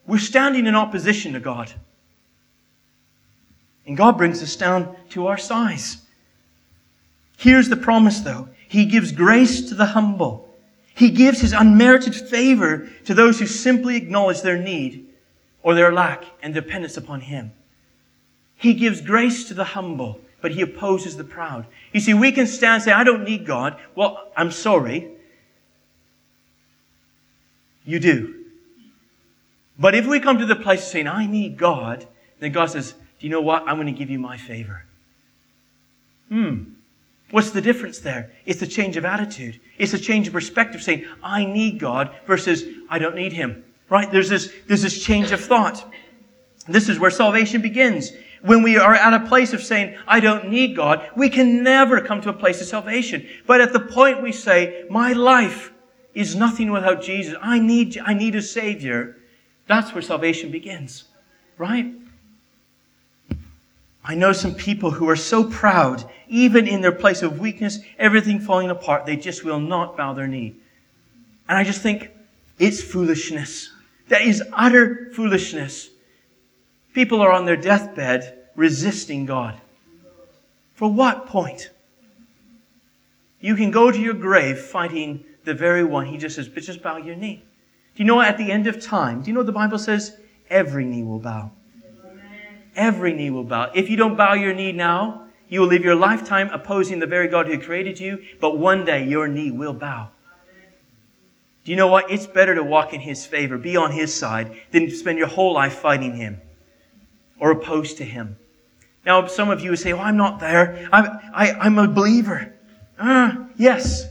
we're 0.05 0.19
standing 0.19 0.67
in 0.67 0.75
opposition 0.75 1.33
to 1.33 1.39
God. 1.39 1.71
And 3.85 3.97
God 3.97 4.17
brings 4.17 4.43
us 4.43 4.55
down 4.55 4.95
to 5.09 5.27
our 5.27 5.37
size. 5.37 6.05
Here's 7.39 7.69
the 7.69 7.77
promise 7.77 8.19
though. 8.19 8.49
He 8.67 8.85
gives 8.85 9.13
grace 9.13 9.69
to 9.69 9.75
the 9.75 9.85
humble. 9.85 10.49
He 10.93 11.09
gives 11.09 11.39
his 11.39 11.53
unmerited 11.53 12.13
favor 12.13 12.89
to 13.05 13.13
those 13.13 13.39
who 13.39 13.45
simply 13.45 13.95
acknowledge 13.95 14.41
their 14.41 14.57
need 14.57 15.07
or 15.63 15.73
their 15.73 15.93
lack 15.93 16.25
and 16.43 16.53
dependence 16.53 16.97
upon 16.97 17.21
him. 17.21 17.53
He 18.57 18.73
gives 18.73 18.99
grace 18.99 19.47
to 19.47 19.53
the 19.53 19.63
humble, 19.63 20.19
but 20.41 20.51
he 20.51 20.61
opposes 20.61 21.15
the 21.15 21.23
proud. 21.23 21.65
You 21.93 22.01
see, 22.01 22.13
we 22.13 22.33
can 22.33 22.45
stand 22.45 22.75
and 22.75 22.83
say, 22.83 22.91
I 22.91 23.05
don't 23.05 23.23
need 23.23 23.45
God. 23.45 23.79
Well, 23.95 24.31
I'm 24.35 24.51
sorry. 24.51 25.09
You 27.85 28.01
do. 28.01 28.35
But 29.79 29.95
if 29.95 30.05
we 30.05 30.19
come 30.19 30.39
to 30.39 30.45
the 30.45 30.57
place 30.57 30.81
of 30.81 30.89
saying, 30.89 31.07
I 31.07 31.25
need 31.25 31.55
God, 31.55 32.05
then 32.39 32.51
God 32.51 32.65
says, 32.65 32.91
Do 32.91 33.27
you 33.27 33.29
know 33.29 33.39
what? 33.39 33.63
I'm 33.65 33.77
going 33.77 33.87
to 33.87 33.97
give 33.97 34.09
you 34.09 34.19
my 34.19 34.35
favor. 34.35 34.83
Hmm. 36.27 36.63
What's 37.31 37.51
the 37.51 37.61
difference 37.61 37.99
there? 37.99 38.31
It's 38.45 38.61
a 38.61 38.67
change 38.67 38.97
of 38.97 39.05
attitude. 39.05 39.59
It's 39.77 39.93
a 39.93 39.99
change 39.99 40.27
of 40.27 40.33
perspective 40.33 40.81
saying, 40.81 41.05
I 41.23 41.45
need 41.45 41.79
God 41.79 42.15
versus 42.25 42.63
I 42.89 42.97
don't 42.99 43.15
need 43.15 43.33
Him. 43.33 43.63
Right? 43.89 44.11
There's 44.11 44.29
this, 44.29 44.51
there's 44.67 44.81
this 44.81 45.03
change 45.03 45.31
of 45.31 45.39
thought. 45.39 45.91
This 46.67 46.89
is 46.89 46.99
where 46.99 47.11
salvation 47.11 47.61
begins. 47.61 48.11
When 48.41 48.63
we 48.63 48.77
are 48.77 48.93
at 48.93 49.13
a 49.13 49.27
place 49.27 49.53
of 49.53 49.61
saying, 49.61 49.97
I 50.07 50.19
don't 50.19 50.49
need 50.49 50.75
God, 50.75 51.09
we 51.15 51.29
can 51.29 51.63
never 51.63 51.99
come 52.01 52.21
to 52.21 52.29
a 52.29 52.33
place 52.33 52.61
of 52.61 52.67
salvation. 52.67 53.27
But 53.45 53.61
at 53.61 53.73
the 53.73 53.79
point 53.79 54.21
we 54.21 54.31
say, 54.31 54.85
my 54.89 55.13
life 55.13 55.71
is 56.13 56.35
nothing 56.35 56.71
without 56.71 57.01
Jesus. 57.01 57.35
I 57.41 57.59
need, 57.59 57.97
I 58.03 58.13
need 58.13 58.35
a 58.35 58.41
Savior. 58.41 59.17
That's 59.67 59.93
where 59.93 60.01
salvation 60.01 60.51
begins. 60.51 61.05
Right? 61.57 61.93
I 64.03 64.15
know 64.15 64.31
some 64.31 64.55
people 64.55 64.91
who 64.91 65.09
are 65.09 65.15
so 65.15 65.43
proud, 65.43 66.09
even 66.27 66.67
in 66.67 66.81
their 66.81 66.91
place 66.91 67.21
of 67.21 67.39
weakness, 67.39 67.79
everything 67.97 68.39
falling 68.39 68.69
apart, 68.69 69.05
they 69.05 69.17
just 69.17 69.43
will 69.43 69.59
not 69.59 69.97
bow 69.97 70.13
their 70.13 70.27
knee. 70.27 70.55
And 71.47 71.57
I 71.57 71.63
just 71.63 71.81
think 71.81 72.11
it's 72.57 72.81
foolishness. 72.81 73.71
That 74.07 74.21
is 74.21 74.43
utter 74.53 75.11
foolishness. 75.13 75.89
People 76.93 77.21
are 77.21 77.31
on 77.31 77.45
their 77.45 77.57
deathbed 77.57 78.47
resisting 78.55 79.25
God. 79.25 79.59
For 80.73 80.91
what 80.91 81.27
point? 81.27 81.69
You 83.41 83.55
can 83.55 83.71
go 83.71 83.91
to 83.91 83.99
your 83.99 84.13
grave 84.13 84.59
fighting 84.59 85.23
the 85.43 85.53
very 85.53 85.83
one 85.83 86.05
he 86.05 86.17
just 86.17 86.35
says, 86.35 86.49
but 86.49 86.63
just 86.63 86.81
bow 86.81 86.97
your 86.97 87.15
knee. 87.15 87.43
Do 87.95 88.03
you 88.03 88.05
know 88.05 88.21
at 88.21 88.37
the 88.37 88.51
end 88.51 88.67
of 88.67 88.81
time, 88.81 89.21
do 89.21 89.27
you 89.27 89.33
know 89.33 89.41
what 89.41 89.45
the 89.45 89.51
Bible 89.51 89.79
says? 89.79 90.17
Every 90.49 90.85
knee 90.85 91.03
will 91.03 91.19
bow. 91.19 91.51
Every 92.75 93.13
knee 93.13 93.29
will 93.29 93.43
bow. 93.43 93.71
If 93.73 93.89
you 93.89 93.97
don't 93.97 94.15
bow 94.15 94.33
your 94.33 94.53
knee 94.53 94.71
now, 94.71 95.27
you 95.49 95.61
will 95.61 95.67
live 95.67 95.83
your 95.83 95.95
lifetime 95.95 96.49
opposing 96.51 96.99
the 96.99 97.07
very 97.07 97.27
God 97.27 97.47
who 97.47 97.59
created 97.59 97.99
you, 97.99 98.23
but 98.39 98.57
one 98.57 98.85
day 98.85 99.05
your 99.05 99.27
knee 99.27 99.51
will 99.51 99.73
bow. 99.73 100.09
Do 101.65 101.71
you 101.71 101.77
know 101.77 101.87
what? 101.87 102.09
It's 102.09 102.27
better 102.27 102.55
to 102.55 102.63
walk 102.63 102.93
in 102.93 103.01
His 103.01 103.25
favor, 103.25 103.57
be 103.57 103.75
on 103.75 103.91
His 103.91 104.13
side, 104.15 104.55
than 104.71 104.85
to 104.85 104.95
spend 104.95 105.17
your 105.17 105.27
whole 105.27 105.53
life 105.53 105.73
fighting 105.73 106.15
Him 106.15 106.39
or 107.39 107.51
opposed 107.51 107.97
to 107.97 108.05
Him. 108.05 108.37
Now, 109.05 109.25
some 109.27 109.49
of 109.49 109.61
you 109.61 109.75
say, 109.75 109.93
"Oh, 109.93 109.99
I'm 109.99 110.17
not 110.17 110.39
there. 110.39 110.87
I'm, 110.91 111.05
I, 111.33 111.51
I'm 111.53 111.77
a 111.77 111.87
believer." 111.87 112.53
Ah, 112.99 113.47
yes. 113.55 114.05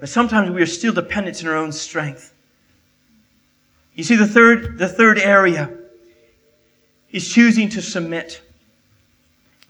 But 0.00 0.08
sometimes 0.08 0.50
we 0.50 0.62
are 0.62 0.66
still 0.66 0.92
dependent 0.92 1.42
on 1.42 1.50
our 1.50 1.56
own 1.56 1.72
strength. 1.72 2.32
You 3.94 4.04
see, 4.04 4.16
the 4.16 4.26
third, 4.26 4.78
the 4.78 4.88
third 4.88 5.18
area 5.18 5.70
is 7.12 7.28
choosing 7.28 7.68
to 7.70 7.82
submit. 7.82 8.42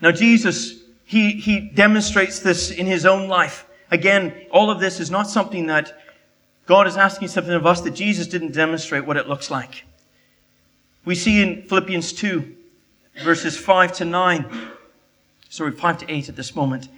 Now, 0.00 0.12
Jesus, 0.12 0.82
he, 1.04 1.32
he 1.32 1.60
demonstrates 1.60 2.40
this 2.40 2.70
in 2.70 2.86
his 2.86 3.06
own 3.06 3.28
life. 3.28 3.66
Again, 3.90 4.34
all 4.50 4.70
of 4.70 4.80
this 4.80 5.00
is 5.00 5.10
not 5.10 5.28
something 5.28 5.66
that 5.66 6.00
God 6.66 6.86
is 6.86 6.96
asking 6.96 7.28
something 7.28 7.52
of 7.52 7.66
us 7.66 7.80
that 7.82 7.92
Jesus 7.92 8.26
didn't 8.26 8.52
demonstrate 8.52 9.06
what 9.06 9.16
it 9.16 9.28
looks 9.28 9.50
like. 9.50 9.84
We 11.04 11.14
see 11.14 11.40
in 11.40 11.62
Philippians 11.62 12.12
2, 12.14 12.56
verses 13.22 13.56
5 13.56 13.92
to 13.94 14.04
9, 14.04 14.70
sorry, 15.48 15.70
5 15.70 15.98
to 15.98 16.12
8 16.12 16.28
at 16.28 16.36
this 16.36 16.56
moment. 16.56 16.88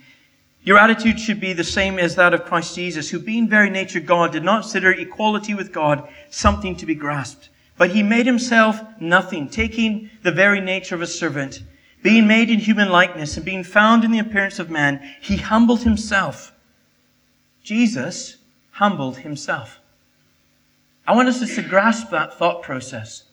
Your 0.63 0.79
attitude 0.79 1.21
should 1.21 1.41
be 1.41 1.53
the 1.53 1.65
same 1.65 1.99
as 1.99 2.17
that 2.17 2.33
of 2.33 2.45
Christ 2.45 2.75
Jesus, 2.75 3.11
who 3.11 3.19
being 3.19 3.49
very 3.49 3.69
nature 3.69 4.01
God 4.01 4.33
did 4.33 4.43
not 4.43 4.63
consider 4.63 4.93
equality 4.93 5.55
with 5.55 5.73
God 5.73 6.09
something 6.31 6.75
to 6.77 6.87
be 6.87 6.95
grasped 6.95 7.51
but 7.79 7.91
he 7.91 8.03
made 8.03 8.27
himself 8.27 8.81
nothing, 9.01 9.49
taking 9.49 10.11
the 10.23 10.33
very 10.33 10.61
nature 10.61 10.97
of 10.97 11.01
a 11.01 11.07
servant. 11.07 11.63
Being 12.03 12.27
made 12.27 12.51
in 12.51 12.59
human 12.59 12.91
likeness 12.91 13.37
and 13.37 13.47
being 13.47 13.65
found 13.65 14.05
in 14.05 14.11
the 14.11 14.19
appearance 14.19 14.59
of 14.59 14.69
man, 14.69 15.01
he 15.21 15.37
humbled 15.37 15.83
himself. 15.83 16.53
Jesus 17.63 18.37
humbled 18.73 19.19
himself. 19.19 19.81
I 21.07 21.15
want 21.15 21.29
us 21.29 21.55
to 21.55 21.63
grasp 21.63 22.11
that 22.11 22.35
thought 22.35 22.63
process. 22.63 23.25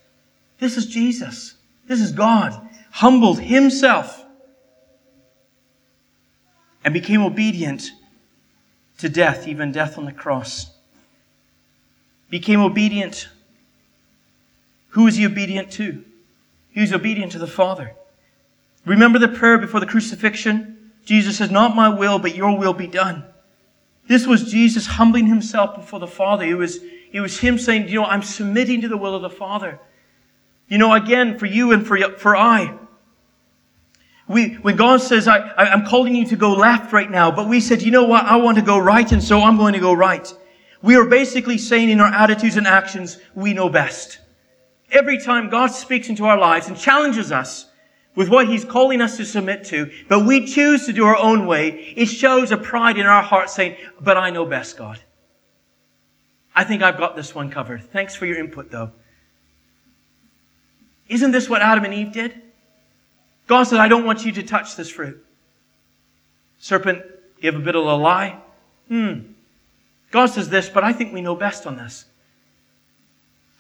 This 0.60 0.77
is 0.77 0.86
Jesus. 0.86 1.55
This 1.88 1.99
is 1.99 2.12
God. 2.12 2.69
Humbled 2.91 3.39
himself 3.39 4.23
and 6.84 6.93
became 6.93 7.21
obedient 7.21 7.91
to 8.99 9.10
death, 9.10 9.47
even 9.47 9.71
death 9.71 9.97
on 9.97 10.05
the 10.05 10.12
cross. 10.12 10.71
Became 12.29 12.62
obedient 12.62 13.27
who 14.95 15.08
is 15.08 15.17
he 15.17 15.25
obedient 15.25 15.71
to? 15.73 16.05
He 16.71 16.79
was 16.79 16.93
obedient 16.93 17.34
to 17.34 17.38
the 17.38 17.47
Father. 17.47 17.93
Remember 18.86 19.19
the 19.19 19.27
prayer 19.27 19.58
before 19.58 19.81
the 19.81 19.86
crucifixion? 19.86 20.91
Jesus 21.03 21.38
says, 21.38 21.51
Not 21.51 21.75
my 21.75 21.89
will, 21.89 22.17
but 22.17 22.34
your 22.34 22.58
will 22.58 22.71
be 22.71 22.88
done. 22.88 23.25
This 24.08 24.25
was 24.25 24.49
Jesus 24.49 24.86
humbling 24.86 25.27
himself 25.27 25.75
before 25.75 25.99
the 25.99 26.08
Father. 26.08 26.45
It 26.45 26.53
was, 26.53 26.79
it 27.12 27.19
was 27.19 27.38
him 27.38 27.58
saying, 27.58 27.89
you 27.89 27.95
know, 27.95 28.05
I'm 28.05 28.23
submitting 28.23 28.79
to 28.81 28.88
the 28.88 28.95
will 28.95 29.15
of 29.15 29.21
the 29.21 29.29
Father. 29.29 29.81
You 30.69 30.77
know, 30.77 30.93
again, 30.93 31.38
for 31.38 31.45
you 31.45 31.73
and 31.73 31.86
for, 31.86 31.97
for 32.17 32.38
I. 32.38 32.77
We, 34.29 34.53
when 34.55 34.77
God 34.77 35.01
says, 35.01 35.27
I, 35.27 35.39
I, 35.39 35.73
I'm 35.73 35.86
calling 35.86 36.15
you 36.15 36.25
to 36.27 36.38
go 36.38 36.53
left 36.53 36.93
right 36.93 37.12
now, 37.12 37.31
but 37.31 37.49
we 37.49 37.60
said, 37.60 37.81
you 37.81 37.91
know 37.91 38.05
what? 38.05 38.23
I 38.23 38.38
want 38.38 38.58
to 38.60 38.63
go 38.63 38.77
right, 38.77 39.12
and 39.12 39.21
so 39.21 39.41
I'm 39.41 39.58
going 39.58 39.73
to 39.73 39.79
go 39.79 39.91
right. 39.91 40.34
We 40.81 40.95
are 40.95 41.05
basically 41.05 41.58
saying 41.58 41.89
in 41.89 41.99
our 41.99 42.13
attitudes 42.13 42.55
and 42.55 42.65
actions, 42.65 43.19
we 43.34 43.51
know 43.51 43.67
best. 43.67 44.19
Every 44.95 45.17
time 45.17 45.49
God 45.49 45.67
speaks 45.67 46.08
into 46.08 46.23
our 46.23 46.38
lives 46.38 46.69
and 46.69 46.77
challenges 46.77 47.29
us 47.29 47.69
with 48.15 48.29
what 48.29 48.47
He's 48.47 48.63
calling 48.63 49.01
us 49.01 49.17
to 49.17 49.25
submit 49.25 49.65
to, 49.65 49.91
but 50.08 50.25
we 50.25 50.47
choose 50.47 50.86
to 50.86 50.93
do 50.93 51.03
our 51.03 51.17
own 51.17 51.47
way, 51.47 51.93
it 51.97 52.05
shows 52.05 52.51
a 52.51 52.58
pride 52.58 52.97
in 52.97 53.05
our 53.05 53.21
heart 53.21 53.49
saying, 53.49 53.75
but 53.99 54.15
I 54.15 54.29
know 54.29 54.45
best, 54.45 54.77
God. 54.77 55.01
I 56.55 56.63
think 56.63 56.81
I've 56.81 56.97
got 56.97 57.17
this 57.17 57.36
one 57.36 57.51
covered. 57.51 57.84
Thanks 57.91 58.15
for 58.15 58.25
your 58.25 58.38
input, 58.38 58.71
though. 58.71 58.91
Isn't 61.10 61.31
this 61.31 61.49
what 61.49 61.62
Adam 61.62 61.84
and 61.84 61.93
Eve 61.93 62.13
did? 62.13 62.41
God 63.47 63.65
said, 63.65 63.81
I 63.81 63.89
don't 63.89 64.05
want 64.05 64.25
you 64.25 64.31
to 64.31 64.43
touch 64.43 64.77
this 64.77 64.89
fruit. 64.89 65.23
Serpent 66.58 67.03
gave 67.41 67.53
a 67.53 67.60
bit 67.60 67.75
of 67.75 67.86
a 67.86 67.95
lie. 67.95 68.39
Hmm. 68.88 69.19
God 70.12 70.27
says 70.27 70.47
this, 70.47 70.69
but 70.69 70.86
I 70.86 70.93
think 70.93 71.13
we 71.13 71.19
know 71.19 71.36
best 71.36 71.67
on 71.67 71.75
this. 71.75 72.05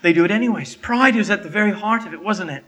They 0.05 0.13
do 0.13 0.23
it 0.23 0.29
anyways. 0.29 0.75
Pride 0.75 1.15
is 1.15 1.31
at 1.31 1.41
the 1.41 1.49
very 1.49 1.71
heart 1.71 2.05
of 2.05 2.13
it, 2.13 2.21
wasn't 2.21 2.51
it? 2.51 2.63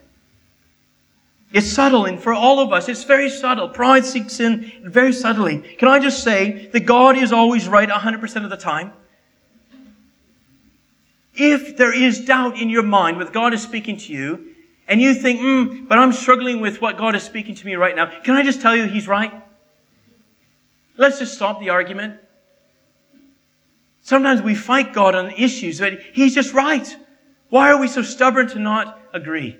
It's 1.53 1.67
subtle, 1.67 2.05
and 2.05 2.19
for 2.19 2.33
all 2.33 2.59
of 2.59 2.73
us, 2.73 2.89
it's 2.89 3.03
very 3.03 3.29
subtle. 3.29 3.69
Pride 3.69 4.05
seeks 4.05 4.39
in 4.39 4.71
very 4.83 5.13
subtly. 5.13 5.59
Can 5.77 5.87
I 5.87 5.99
just 5.99 6.23
say 6.23 6.65
that 6.73 6.87
God 6.87 7.15
is 7.15 7.31
always 7.31 7.67
right 7.67 7.87
100% 7.87 8.43
of 8.43 8.49
the 8.49 8.57
time? 8.57 8.91
If 11.35 11.77
there 11.77 11.93
is 11.93 12.25
doubt 12.25 12.59
in 12.59 12.69
your 12.69 12.81
mind 12.81 13.17
with 13.17 13.33
God 13.33 13.53
is 13.53 13.61
speaking 13.61 13.97
to 13.97 14.11
you, 14.11 14.55
and 14.87 14.99
you 14.99 15.13
think, 15.13 15.39
hmm, 15.39 15.85
but 15.85 15.99
I'm 15.99 16.13
struggling 16.13 16.59
with 16.59 16.81
what 16.81 16.97
God 16.97 17.13
is 17.13 17.21
speaking 17.21 17.53
to 17.53 17.65
me 17.67 17.75
right 17.75 17.95
now, 17.95 18.07
can 18.23 18.35
I 18.35 18.41
just 18.41 18.61
tell 18.61 18.75
you 18.75 18.85
He's 18.85 19.07
right? 19.07 19.31
Let's 20.97 21.19
just 21.19 21.35
stop 21.35 21.59
the 21.59 21.69
argument. 21.69 22.19
Sometimes 24.01 24.41
we 24.41 24.55
fight 24.55 24.91
God 24.91 25.13
on 25.13 25.29
issues, 25.33 25.79
but 25.79 25.99
He's 26.13 26.33
just 26.33 26.55
right. 26.55 26.97
Why 27.49 27.71
are 27.71 27.79
we 27.79 27.87
so 27.87 28.01
stubborn 28.01 28.47
to 28.49 28.59
not 28.59 28.99
agree? 29.13 29.57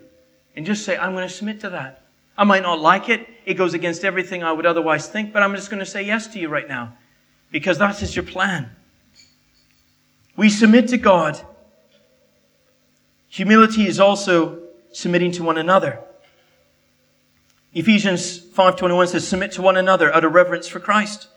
And 0.56 0.65
just 0.65 0.84
say, 0.84 0.97
I'm 0.97 1.13
going 1.13 1.28
to 1.28 1.34
submit 1.34 1.62
to 1.62 1.69
that. 1.69 2.04
I 2.38 2.43
might 2.43 2.63
not 2.63 2.80
like 2.80 3.10
it. 3.10 3.28
It 3.45 3.56
goes 3.56 3.73
against 3.73 4.04
everything 4.04 4.43
I 4.43 4.52
would 4.52 4.65
otherwise 4.65 5.08
think, 5.08 5.34
but 5.34 5.41
I'm 5.41 5.56
just 5.56 5.69
going 5.69 5.80
to 5.80 5.86
say 5.86 6.04
yes 6.04 6.28
to 6.28 6.39
you 6.39 6.50
right 6.50 6.67
now 6.67 6.93
because 7.52 7.78
that 7.80 8.02
is 8.02 8.15
your 8.15 8.26
plan. 8.26 8.69
We 10.36 10.50
submit 10.50 10.89
to 10.89 10.97
God. 10.97 11.39
Humility 13.30 13.88
is 13.88 14.00
also 14.00 14.60
submitting 14.91 15.32
to 15.34 15.43
one 15.43 15.58
another. 15.58 16.00
Ephesians 17.73 18.39
5:21 18.39 19.10
says 19.10 19.28
submit 19.28 19.52
to 19.54 19.62
one 19.62 19.78
another 19.78 20.13
out 20.13 20.23
of 20.23 20.34
reverence 20.34 20.67
for 20.67 20.80
Christ. 20.80 21.28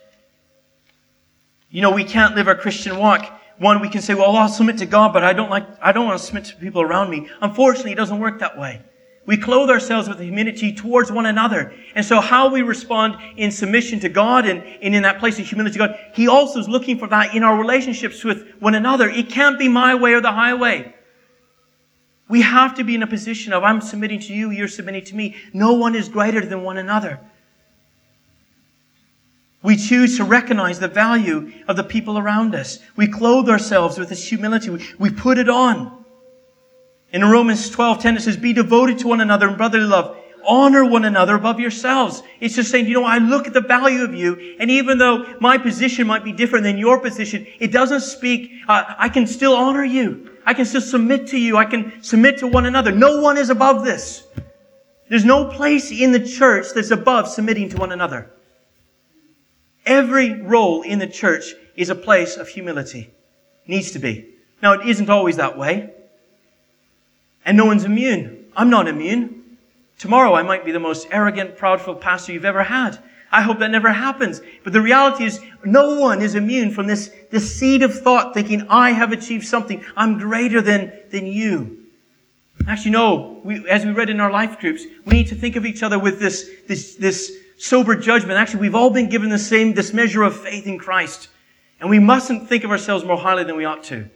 You 1.71 1.83
know, 1.83 1.91
we 1.91 2.05
can't 2.05 2.35
live 2.35 2.49
our 2.49 2.55
Christian 2.55 2.99
walk. 2.99 3.40
One, 3.61 3.83
we 3.83 3.91
can 3.91 4.01
say, 4.01 4.15
well, 4.15 4.35
I'll 4.35 4.49
submit 4.49 4.79
to 4.79 4.87
God, 4.87 5.13
but 5.13 5.23
I 5.23 5.35
don't 5.35 5.51
like, 5.51 5.67
I 5.83 5.93
don't 5.93 6.07
want 6.07 6.19
to 6.19 6.27
submit 6.27 6.47
to 6.47 6.57
people 6.57 6.81
around 6.81 7.11
me. 7.11 7.29
Unfortunately, 7.43 7.93
it 7.93 7.97
doesn't 7.97 8.19
work 8.19 8.39
that 8.39 8.59
way. 8.59 8.81
We 9.27 9.37
clothe 9.37 9.69
ourselves 9.69 10.09
with 10.09 10.19
humility 10.19 10.73
towards 10.73 11.13
one 11.13 11.27
another. 11.27 11.75
And 11.95 12.03
so 12.03 12.23
how 12.23 12.49
we 12.49 12.63
respond 12.63 13.17
in 13.37 13.51
submission 13.51 14.01
to 14.01 14.09
God 14.09 14.47
and, 14.47 14.63
and 14.83 14.95
in 14.95 15.03
that 15.03 15.19
place 15.19 15.39
of 15.39 15.47
humility 15.47 15.75
to 15.75 15.79
God, 15.79 15.99
He 16.15 16.27
also 16.27 16.59
is 16.59 16.71
looking 16.71 16.99
for 16.99 17.07
that 17.09 17.35
in 17.35 17.43
our 17.43 17.59
relationships 17.59 18.25
with 18.25 18.51
one 18.61 18.75
another. 18.75 19.11
It 19.11 19.29
can't 19.29 19.59
be 19.59 19.69
my 19.69 19.95
way 19.95 20.15
or 20.15 20.23
the 20.23 20.33
highway. 20.33 20.95
We 22.31 22.41
have 22.41 22.77
to 22.77 22.83
be 22.83 22.95
in 22.95 23.03
a 23.03 23.07
position 23.07 23.53
of, 23.53 23.63
I'm 23.63 23.83
submitting 23.83 24.21
to 24.21 24.33
you, 24.33 24.53
you're 24.53 24.69
submitting 24.69 25.05
to 25.05 25.15
me. 25.15 25.37
No 25.53 25.75
one 25.75 25.95
is 25.95 26.09
greater 26.09 26.47
than 26.47 26.63
one 26.63 26.79
another. 26.79 27.21
We 29.63 29.77
choose 29.77 30.17
to 30.17 30.25
recognize 30.25 30.79
the 30.79 30.89
value 30.89 31.53
of 31.69 31.77
the 31.77 31.85
people 31.85 32.19
around 32.19 32.55
us. 32.55 32.79
We 32.97 33.09
clothe 33.09 33.49
ourselves 33.49 33.99
with 33.99 34.09
this 34.09 34.27
humility. 34.27 34.71
We, 34.99 35.11
put 35.11 35.37
it 35.37 35.51
on. 35.51 36.05
In 37.13 37.25
Romans 37.25 37.69
12, 37.69 38.01
10, 38.01 38.17
it 38.17 38.23
says, 38.23 38.37
Be 38.37 38.55
devoted 38.55 38.99
to 39.01 39.09
one 39.09 39.21
another 39.21 39.49
in 39.49 39.57
brotherly 39.57 39.85
love. 39.85 40.17
Honor 40.47 40.87
one 40.87 41.05
another 41.05 41.35
above 41.35 41.61
yourselves. 41.61 42.23
It's 42.41 42.55
just 42.55 42.71
saying, 42.71 42.87
you 42.87 42.95
know, 42.95 43.05
I 43.05 43.19
look 43.19 43.47
at 43.47 43.53
the 43.53 43.61
value 43.61 44.03
of 44.03 44.15
you, 44.15 44.57
and 44.59 44.71
even 44.71 44.97
though 44.97 45.37
my 45.39 45.59
position 45.59 46.07
might 46.07 46.25
be 46.25 46.33
different 46.33 46.65
than 46.65 46.79
your 46.79 46.99
position, 46.99 47.47
it 47.59 47.71
doesn't 47.71 48.01
speak, 48.01 48.51
uh, 48.67 48.95
I 48.97 49.11
can 49.11 49.27
still 49.27 49.55
honor 49.55 49.85
you. 49.85 50.31
I 50.47 50.55
can 50.55 50.65
still 50.65 50.81
submit 50.81 51.27
to 51.29 51.39
you. 51.39 51.59
I 51.59 51.67
can 51.67 52.03
submit 52.03 52.39
to 52.39 52.47
one 52.47 52.65
another. 52.65 52.91
No 52.91 53.21
one 53.21 53.37
is 53.37 53.51
above 53.51 53.85
this. 53.85 54.27
There's 55.11 55.27
no 55.27 55.45
place 55.45 55.91
in 55.91 56.13
the 56.13 56.27
church 56.27 56.69
that's 56.75 56.91
above 56.91 57.29
submitting 57.29 57.69
to 57.71 57.77
one 57.77 57.93
another. 57.93 58.31
Every 59.87 60.41
role 60.41 60.83
in 60.83 60.99
the 60.99 61.07
church 61.07 61.55
is 61.77 61.91
a 61.91 61.95
place 61.95 62.37
of 62.37 62.49
humility. 62.49 63.11
Needs 63.67 63.93
to 63.93 63.99
be. 63.99 64.27
Now, 64.63 64.73
it 64.73 64.87
isn't 64.87 65.11
always 65.11 65.37
that 65.37 65.57
way. 65.57 65.91
And 67.45 67.57
no 67.57 67.65
one's 67.65 67.85
immune. 67.85 68.47
I'm 68.57 68.71
not 68.71 68.89
immune. 68.89 69.59
Tomorrow 69.99 70.35
I 70.35 70.43
might 70.43 70.65
be 70.65 70.73
the 70.73 70.81
most 70.81 71.09
arrogant, 71.11 71.57
proudful 71.57 72.01
pastor 72.01 72.33
you've 72.33 72.45
ever 72.45 72.63
had. 72.63 72.99
I 73.33 73.43
hope 73.43 73.61
that 73.61 73.71
never 73.71 73.93
happens. 73.93 74.41
But 74.65 74.73
the 74.73 74.81
reality 74.81 75.25
is, 75.25 75.41
no 75.65 76.01
one 76.01 76.21
is 76.21 76.35
immune 76.35 76.73
from 76.73 76.87
this, 76.87 77.13
this 77.31 77.55
seed 77.55 77.83
of 77.83 77.95
thought 77.95 78.35
thinking, 78.35 78.67
I 78.69 78.91
have 78.91 79.13
achieved 79.13 79.47
something. 79.47 79.85
I'm 79.97 80.19
greater 80.19 80.61
than, 80.61 80.93
than 81.11 81.27
you. 81.27 81.79
Actually, 82.67 82.91
no. 82.91 83.41
We, 83.45 83.69
as 83.69 83.85
we 83.85 83.93
read 83.93 84.11
in 84.11 84.21
our 84.21 84.31
life 84.31 84.59
groups, 84.59 84.85
we 85.05 85.13
need 85.13 85.29
to 85.29 85.35
think 85.35 85.57
of 85.57 85.65
each 85.65 85.83
other 85.83 85.99
with 85.99 86.19
this, 86.19 86.51
this, 86.67 86.97
this 86.97 87.33
sober 87.61 87.95
judgment. 87.95 88.39
Actually, 88.39 88.61
we've 88.61 88.75
all 88.75 88.91
been 88.91 89.09
given 89.09 89.29
the 89.29 89.39
same, 89.39 89.75
this 89.75 89.93
measure 89.93 90.23
of 90.23 90.35
faith 90.35 90.67
in 90.67 90.79
Christ. 90.79 91.29
And 91.79 91.91
we 91.91 91.99
mustn't 91.99 92.49
think 92.49 92.65
of 92.65 92.71
ourselves 92.71 93.05
more 93.05 93.19
highly 93.19 93.45
than 93.45 93.57
we 93.57 93.67
ought 93.67 93.85
to. 93.85 94.09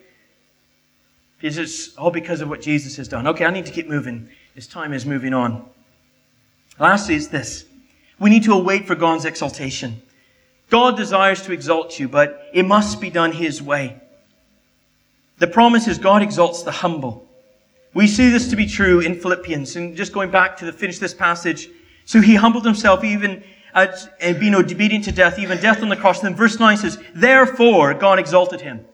Because 1.38 1.58
it's 1.58 1.94
all 1.96 2.10
because 2.10 2.40
of 2.40 2.48
what 2.48 2.62
Jesus 2.62 2.96
has 2.96 3.06
done. 3.06 3.26
Okay, 3.26 3.44
I 3.44 3.50
need 3.50 3.66
to 3.66 3.72
keep 3.72 3.86
moving. 3.86 4.30
This 4.54 4.66
time 4.66 4.94
is 4.94 5.04
moving 5.04 5.34
on. 5.34 5.68
Lastly, 6.78 7.16
is 7.16 7.28
this. 7.28 7.66
We 8.18 8.30
need 8.30 8.44
to 8.44 8.54
await 8.54 8.86
for 8.86 8.94
God's 8.94 9.26
exaltation. 9.26 10.00
God 10.70 10.96
desires 10.96 11.42
to 11.42 11.52
exalt 11.52 11.98
you, 11.98 12.08
but 12.08 12.48
it 12.54 12.64
must 12.64 12.98
be 13.00 13.10
done 13.10 13.32
His 13.32 13.60
way. 13.60 14.00
The 15.38 15.46
promise 15.46 15.86
is 15.86 15.98
God 15.98 16.22
exalts 16.22 16.62
the 16.62 16.72
humble. 16.72 17.28
We 17.92 18.06
see 18.06 18.30
this 18.30 18.48
to 18.48 18.56
be 18.56 18.66
true 18.66 19.00
in 19.00 19.20
Philippians. 19.20 19.76
And 19.76 19.96
just 19.96 20.14
going 20.14 20.30
back 20.30 20.56
to 20.58 20.64
the 20.64 20.72
finish 20.72 20.98
this 20.98 21.14
passage. 21.14 21.68
So 22.04 22.20
he 22.20 22.34
humbled 22.34 22.64
himself 22.64 23.02
even 23.04 23.42
at, 23.74 24.14
and 24.20 24.38
being 24.38 24.54
obedient 24.54 25.04
to 25.04 25.12
death, 25.12 25.38
even 25.38 25.60
death 25.60 25.82
on 25.82 25.88
the 25.88 25.96
cross. 25.96 26.22
And 26.22 26.30
then 26.30 26.36
verse 26.36 26.58
9 26.58 26.76
says, 26.76 26.98
Therefore 27.14 27.94
God 27.94 28.18
exalted 28.18 28.60
him. 28.60 28.84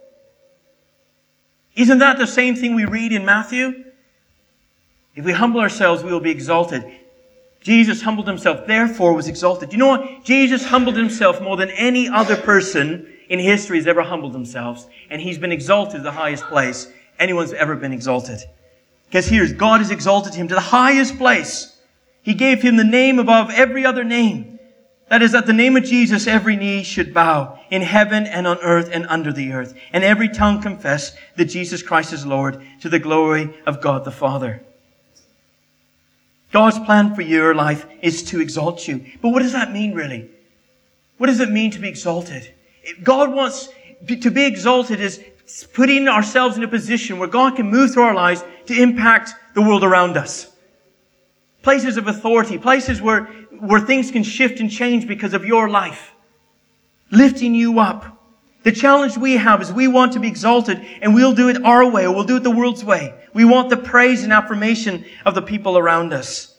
Isn't 1.76 1.98
that 1.98 2.18
the 2.18 2.26
same 2.26 2.56
thing 2.56 2.74
we 2.74 2.84
read 2.84 3.12
in 3.12 3.24
Matthew? 3.24 3.84
If 5.14 5.24
we 5.24 5.32
humble 5.32 5.60
ourselves, 5.60 6.02
we 6.02 6.12
will 6.12 6.20
be 6.20 6.30
exalted. 6.30 6.84
Jesus 7.60 8.00
humbled 8.00 8.26
himself, 8.26 8.66
therefore 8.66 9.12
was 9.12 9.28
exalted. 9.28 9.72
You 9.72 9.78
know 9.78 9.88
what? 9.88 10.24
Jesus 10.24 10.64
humbled 10.64 10.96
himself 10.96 11.42
more 11.42 11.56
than 11.56 11.70
any 11.70 12.08
other 12.08 12.36
person 12.36 13.06
in 13.28 13.38
history 13.38 13.76
has 13.76 13.86
ever 13.86 14.02
humbled 14.02 14.32
themselves. 14.32 14.86
And 15.10 15.20
he's 15.20 15.38
been 15.38 15.52
exalted 15.52 15.98
to 15.98 16.02
the 16.02 16.12
highest 16.12 16.44
place 16.44 16.90
anyone's 17.18 17.52
ever 17.52 17.76
been 17.76 17.92
exalted. 17.92 18.40
Because 19.06 19.26
here's, 19.26 19.52
God 19.52 19.80
has 19.80 19.90
exalted 19.90 20.34
him 20.34 20.48
to 20.48 20.54
the 20.54 20.60
highest 20.60 21.18
place. 21.18 21.69
He 22.22 22.34
gave 22.34 22.62
him 22.62 22.76
the 22.76 22.84
name 22.84 23.18
above 23.18 23.50
every 23.50 23.84
other 23.84 24.04
name. 24.04 24.58
That 25.08 25.22
is, 25.22 25.34
at 25.34 25.46
the 25.46 25.52
name 25.52 25.76
of 25.76 25.84
Jesus, 25.84 26.28
every 26.28 26.54
knee 26.54 26.84
should 26.84 27.12
bow 27.12 27.58
in 27.68 27.82
heaven 27.82 28.26
and 28.26 28.46
on 28.46 28.58
earth 28.58 28.90
and 28.92 29.06
under 29.06 29.32
the 29.32 29.52
earth, 29.52 29.74
and 29.92 30.04
every 30.04 30.28
tongue 30.28 30.62
confess 30.62 31.16
that 31.36 31.46
Jesus 31.46 31.82
Christ 31.82 32.12
is 32.12 32.24
Lord 32.24 32.62
to 32.82 32.88
the 32.88 33.00
glory 33.00 33.52
of 33.66 33.80
God 33.80 34.04
the 34.04 34.12
Father. 34.12 34.62
God's 36.52 36.78
plan 36.78 37.14
for 37.14 37.22
your 37.22 37.54
life 37.54 37.86
is 38.02 38.22
to 38.24 38.40
exalt 38.40 38.86
you. 38.86 39.04
But 39.20 39.30
what 39.30 39.42
does 39.42 39.52
that 39.52 39.72
mean, 39.72 39.94
really? 39.94 40.30
What 41.18 41.26
does 41.26 41.40
it 41.40 41.50
mean 41.50 41.70
to 41.72 41.78
be 41.78 41.88
exalted? 41.88 42.52
God 43.02 43.32
wants 43.32 43.68
to 44.06 44.30
be 44.30 44.44
exalted 44.44 45.00
is 45.00 45.22
putting 45.72 46.08
ourselves 46.08 46.56
in 46.56 46.62
a 46.62 46.68
position 46.68 47.18
where 47.18 47.28
God 47.28 47.56
can 47.56 47.68
move 47.68 47.92
through 47.92 48.04
our 48.04 48.14
lives 48.14 48.44
to 48.66 48.80
impact 48.80 49.34
the 49.54 49.62
world 49.62 49.84
around 49.84 50.16
us. 50.16 50.50
Places 51.62 51.96
of 51.96 52.08
authority, 52.08 52.58
places 52.58 53.02
where, 53.02 53.24
where 53.58 53.80
things 53.80 54.10
can 54.10 54.22
shift 54.22 54.60
and 54.60 54.70
change 54.70 55.06
because 55.06 55.34
of 55.34 55.44
your 55.44 55.68
life. 55.68 56.12
Lifting 57.10 57.54
you 57.54 57.80
up. 57.80 58.16
The 58.62 58.72
challenge 58.72 59.16
we 59.16 59.36
have 59.36 59.62
is 59.62 59.72
we 59.72 59.88
want 59.88 60.12
to 60.12 60.20
be 60.20 60.28
exalted 60.28 60.84
and 61.00 61.14
we'll 61.14 61.34
do 61.34 61.48
it 61.48 61.64
our 61.64 61.88
way 61.90 62.06
or 62.06 62.14
we'll 62.14 62.24
do 62.24 62.36
it 62.36 62.42
the 62.42 62.50
world's 62.50 62.84
way. 62.84 63.14
We 63.32 63.44
want 63.44 63.70
the 63.70 63.76
praise 63.76 64.22
and 64.22 64.32
affirmation 64.32 65.04
of 65.24 65.34
the 65.34 65.42
people 65.42 65.78
around 65.78 66.12
us. 66.12 66.56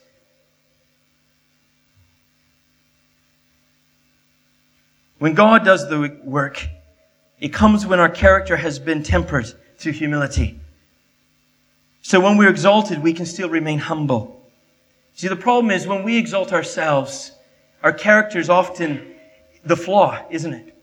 When 5.19 5.35
God 5.35 5.63
does 5.63 5.87
the 5.87 6.19
work, 6.23 6.67
It 7.41 7.51
comes 7.51 7.87
when 7.87 7.99
our 7.99 8.09
character 8.09 8.55
has 8.55 8.77
been 8.77 9.01
tempered 9.01 9.51
through 9.77 9.93
humility. 9.93 10.59
So 12.03 12.19
when 12.19 12.37
we're 12.37 12.49
exalted, 12.49 13.01
we 13.01 13.13
can 13.13 13.25
still 13.25 13.49
remain 13.49 13.79
humble. 13.79 14.40
See, 15.21 15.27
the 15.27 15.35
problem 15.35 15.69
is 15.69 15.85
when 15.85 16.01
we 16.01 16.17
exalt 16.17 16.51
ourselves, 16.51 17.33
our 17.83 17.93
character 17.93 18.39
is 18.39 18.49
often 18.49 19.13
the 19.63 19.77
flaw, 19.77 20.25
isn't 20.31 20.51
it? 20.51 20.75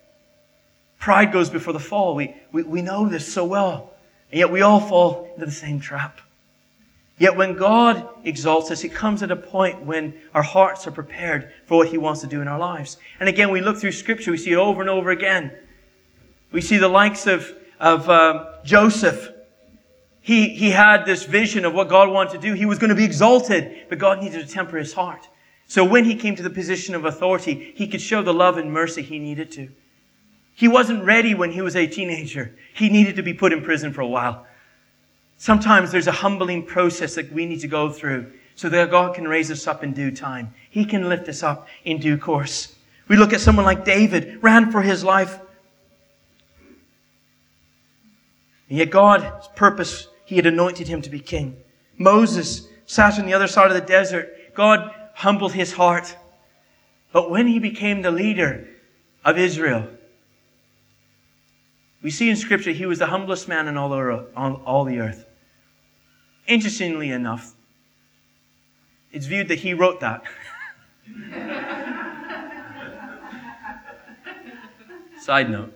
Pride 1.00 1.32
goes 1.32 1.50
before 1.50 1.72
the 1.72 1.80
fall. 1.80 2.14
We, 2.14 2.36
we, 2.52 2.62
we 2.62 2.80
know 2.80 3.08
this 3.08 3.34
so 3.34 3.44
well. 3.44 3.94
And 4.30 4.38
yet 4.38 4.52
we 4.52 4.62
all 4.62 4.78
fall 4.78 5.28
into 5.34 5.46
the 5.46 5.50
same 5.50 5.80
trap. 5.80 6.20
Yet 7.18 7.36
when 7.36 7.54
God 7.56 8.08
exalts 8.22 8.70
us, 8.70 8.84
it 8.84 8.90
comes 8.90 9.24
at 9.24 9.32
a 9.32 9.36
point 9.36 9.82
when 9.82 10.14
our 10.34 10.44
hearts 10.44 10.86
are 10.86 10.92
prepared 10.92 11.52
for 11.66 11.78
what 11.78 11.88
He 11.88 11.98
wants 11.98 12.20
to 12.20 12.28
do 12.28 12.40
in 12.40 12.46
our 12.46 12.60
lives. 12.60 12.96
And 13.18 13.28
again, 13.28 13.50
we 13.50 13.60
look 13.60 13.78
through 13.78 13.90
Scripture, 13.90 14.30
we 14.30 14.38
see 14.38 14.52
it 14.52 14.56
over 14.56 14.80
and 14.80 14.88
over 14.88 15.10
again. 15.10 15.50
We 16.52 16.60
see 16.60 16.76
the 16.76 16.86
likes 16.86 17.26
of, 17.26 17.52
of 17.80 18.08
um, 18.08 18.46
Joseph. 18.64 19.32
He, 20.28 20.50
he 20.50 20.68
had 20.72 21.06
this 21.06 21.24
vision 21.24 21.64
of 21.64 21.72
what 21.72 21.88
God 21.88 22.10
wanted 22.10 22.32
to 22.32 22.38
do. 22.38 22.52
He 22.52 22.66
was 22.66 22.78
going 22.78 22.90
to 22.90 22.94
be 22.94 23.06
exalted, 23.06 23.86
but 23.88 23.96
God 23.96 24.22
needed 24.22 24.46
to 24.46 24.52
temper 24.52 24.76
his 24.76 24.92
heart. 24.92 25.26
So 25.66 25.82
when 25.82 26.04
he 26.04 26.16
came 26.16 26.36
to 26.36 26.42
the 26.42 26.50
position 26.50 26.94
of 26.94 27.06
authority, 27.06 27.72
he 27.74 27.86
could 27.86 28.02
show 28.02 28.20
the 28.20 28.34
love 28.34 28.58
and 28.58 28.70
mercy 28.70 29.00
he 29.00 29.18
needed 29.18 29.50
to. 29.52 29.70
He 30.54 30.68
wasn't 30.68 31.02
ready 31.02 31.34
when 31.34 31.50
he 31.52 31.62
was 31.62 31.74
a 31.74 31.86
teenager. 31.86 32.54
He 32.74 32.90
needed 32.90 33.16
to 33.16 33.22
be 33.22 33.32
put 33.32 33.54
in 33.54 33.62
prison 33.62 33.90
for 33.94 34.02
a 34.02 34.06
while. 34.06 34.46
Sometimes 35.38 35.92
there's 35.92 36.08
a 36.08 36.12
humbling 36.12 36.66
process 36.66 37.14
that 37.14 37.32
we 37.32 37.46
need 37.46 37.60
to 37.60 37.68
go 37.68 37.88
through 37.88 38.30
so 38.54 38.68
that 38.68 38.90
God 38.90 39.14
can 39.14 39.26
raise 39.26 39.50
us 39.50 39.66
up 39.66 39.82
in 39.82 39.94
due 39.94 40.10
time. 40.10 40.52
He 40.68 40.84
can 40.84 41.08
lift 41.08 41.26
us 41.30 41.42
up 41.42 41.68
in 41.86 42.00
due 42.00 42.18
course. 42.18 42.76
We 43.08 43.16
look 43.16 43.32
at 43.32 43.40
someone 43.40 43.64
like 43.64 43.86
David, 43.86 44.42
ran 44.42 44.70
for 44.70 44.82
his 44.82 45.02
life. 45.02 45.40
And 48.68 48.76
yet 48.76 48.90
God's 48.90 49.48
purpose, 49.56 50.08
he 50.28 50.36
had 50.36 50.44
anointed 50.44 50.88
him 50.88 51.00
to 51.00 51.08
be 51.08 51.20
king. 51.20 51.56
Moses 51.96 52.68
sat 52.84 53.18
on 53.18 53.24
the 53.24 53.32
other 53.32 53.46
side 53.46 53.68
of 53.68 53.72
the 53.72 53.80
desert. 53.80 54.52
God 54.52 54.94
humbled 55.14 55.54
his 55.54 55.72
heart. 55.72 56.14
But 57.12 57.30
when 57.30 57.46
he 57.46 57.58
became 57.58 58.02
the 58.02 58.10
leader 58.10 58.68
of 59.24 59.38
Israel, 59.38 59.88
we 62.02 62.10
see 62.10 62.28
in 62.28 62.36
Scripture 62.36 62.72
he 62.72 62.84
was 62.84 62.98
the 62.98 63.06
humblest 63.06 63.48
man 63.48 63.68
in 63.68 63.78
all 63.78 63.88
the, 63.88 64.28
on 64.36 64.56
all 64.66 64.84
the 64.84 64.98
earth. 64.98 65.24
Interestingly 66.46 67.10
enough, 67.10 67.54
it's 69.10 69.24
viewed 69.24 69.48
that 69.48 69.60
he 69.60 69.72
wrote 69.72 70.00
that. 70.00 70.24
Side 75.22 75.48
note. 75.48 75.72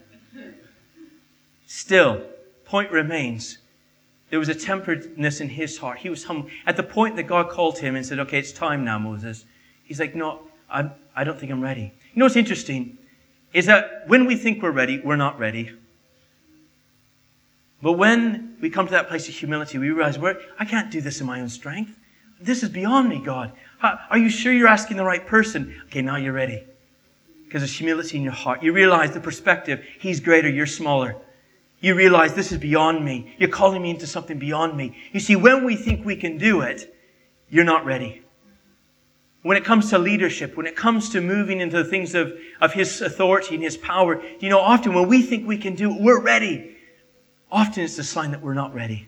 Still, 1.65 2.27
point 2.67 2.91
remains. 2.91 3.57
There 4.33 4.39
was 4.39 4.49
a 4.49 4.55
temperedness 4.55 5.43
in 5.43 5.51
his 5.51 5.77
heart. 5.77 5.99
He 5.99 6.09
was 6.09 6.25
humble. 6.25 6.49
At 6.65 6.79
the 6.79 6.83
point 6.83 7.17
that 7.17 7.25
God 7.25 7.51
called 7.51 7.79
him 7.79 7.97
and 7.97 8.05
said, 8.05 8.19
Okay, 8.19 8.39
it's 8.39 8.51
time 8.51 8.83
now, 8.83 8.99
Moses, 8.99 9.45
he's 9.85 10.01
like, 10.01 10.15
No, 10.15 10.41
I'm, 10.71 10.91
I 11.15 11.23
don't 11.23 11.39
think 11.39 11.53
I'm 11.53 11.61
ready. 11.61 11.93
You 12.15 12.19
know 12.19 12.25
what's 12.25 12.37
interesting? 12.37 12.97
Is 13.53 13.67
that 13.67 14.05
when 14.07 14.25
we 14.25 14.37
think 14.37 14.63
we're 14.63 14.71
ready, 14.71 15.01
we're 15.01 15.17
not 15.17 15.39
ready. 15.39 15.73
But 17.83 17.93
when 17.93 18.57
we 18.59 18.71
come 18.71 18.87
to 18.87 18.93
that 18.93 19.09
place 19.09 19.29
of 19.29 19.35
humility, 19.35 19.77
we 19.77 19.91
realize, 19.91 20.19
we're, 20.19 20.41
I 20.59 20.65
can't 20.65 20.91
do 20.91 21.03
this 21.03 21.21
in 21.21 21.27
my 21.27 21.43
own 21.43 21.51
strength. 21.51 21.95
This 22.41 22.63
is 22.63 22.71
beyond 22.71 23.11
me, 23.11 23.19
God. 23.19 23.53
Are 23.83 24.17
you 24.17 24.31
sure 24.31 24.51
you're 24.51 24.67
asking 24.67 24.97
the 24.97 25.05
right 25.05 25.27
person? 25.27 25.79
Okay, 25.89 26.01
now 26.01 26.17
you're 26.17 26.33
ready. 26.33 26.65
Because 27.45 27.61
there's 27.61 27.77
humility 27.77 28.17
in 28.17 28.23
your 28.23 28.33
heart. 28.33 28.63
You 28.63 28.73
realize 28.73 29.11
the 29.11 29.21
perspective. 29.21 29.85
He's 29.99 30.21
greater, 30.21 30.49
you're 30.49 30.65
smaller. 30.65 31.17
You 31.83 31.95
realize 31.95 32.33
this 32.33 32.51
is 32.51 32.59
beyond 32.59 33.05
me. 33.05 33.35
You're 33.37 33.51
calling 33.51 33.83
me 33.83 33.91
into 33.91 34.07
something 34.07 34.39
beyond 34.39 34.75
me. 34.75 34.97
You 35.13 35.21
see, 35.21 35.37
when 35.37 35.65
we 35.65 35.77
think 35.77 36.07
we 36.07 36.17
can 36.17 36.39
do 36.39 36.63
it, 36.63 36.95
you're 37.51 37.65
not 37.65 37.85
ready. 37.85 38.23
When 39.43 39.59
it 39.59 39.65
comes 39.65 39.91
to 39.91 39.99
leadership, 39.99 40.57
when 40.57 40.67
it 40.67 40.77
comes 40.77 41.11
to 41.11 41.21
moving 41.21 41.61
into 41.61 41.77
the 41.77 41.85
things 41.85 42.15
of, 42.15 42.33
of 42.63 42.73
His 42.73 43.03
authority 43.03 43.57
and 43.57 43.63
His 43.63 43.77
power, 43.77 44.23
you 44.41 44.49
know, 44.49 44.61
often 44.61 44.95
when 44.95 45.09
we 45.09 45.21
think 45.21 45.47
we 45.47 45.59
can 45.59 45.75
do 45.75 45.95
it, 45.95 46.01
we're 46.01 46.23
ready 46.23 46.73
often 47.53 47.85
it's 47.85 47.99
a 47.99 48.05
sign 48.05 48.31
that 48.31 48.41
we're 48.41 48.55
not 48.55 48.75
ready. 48.75 49.07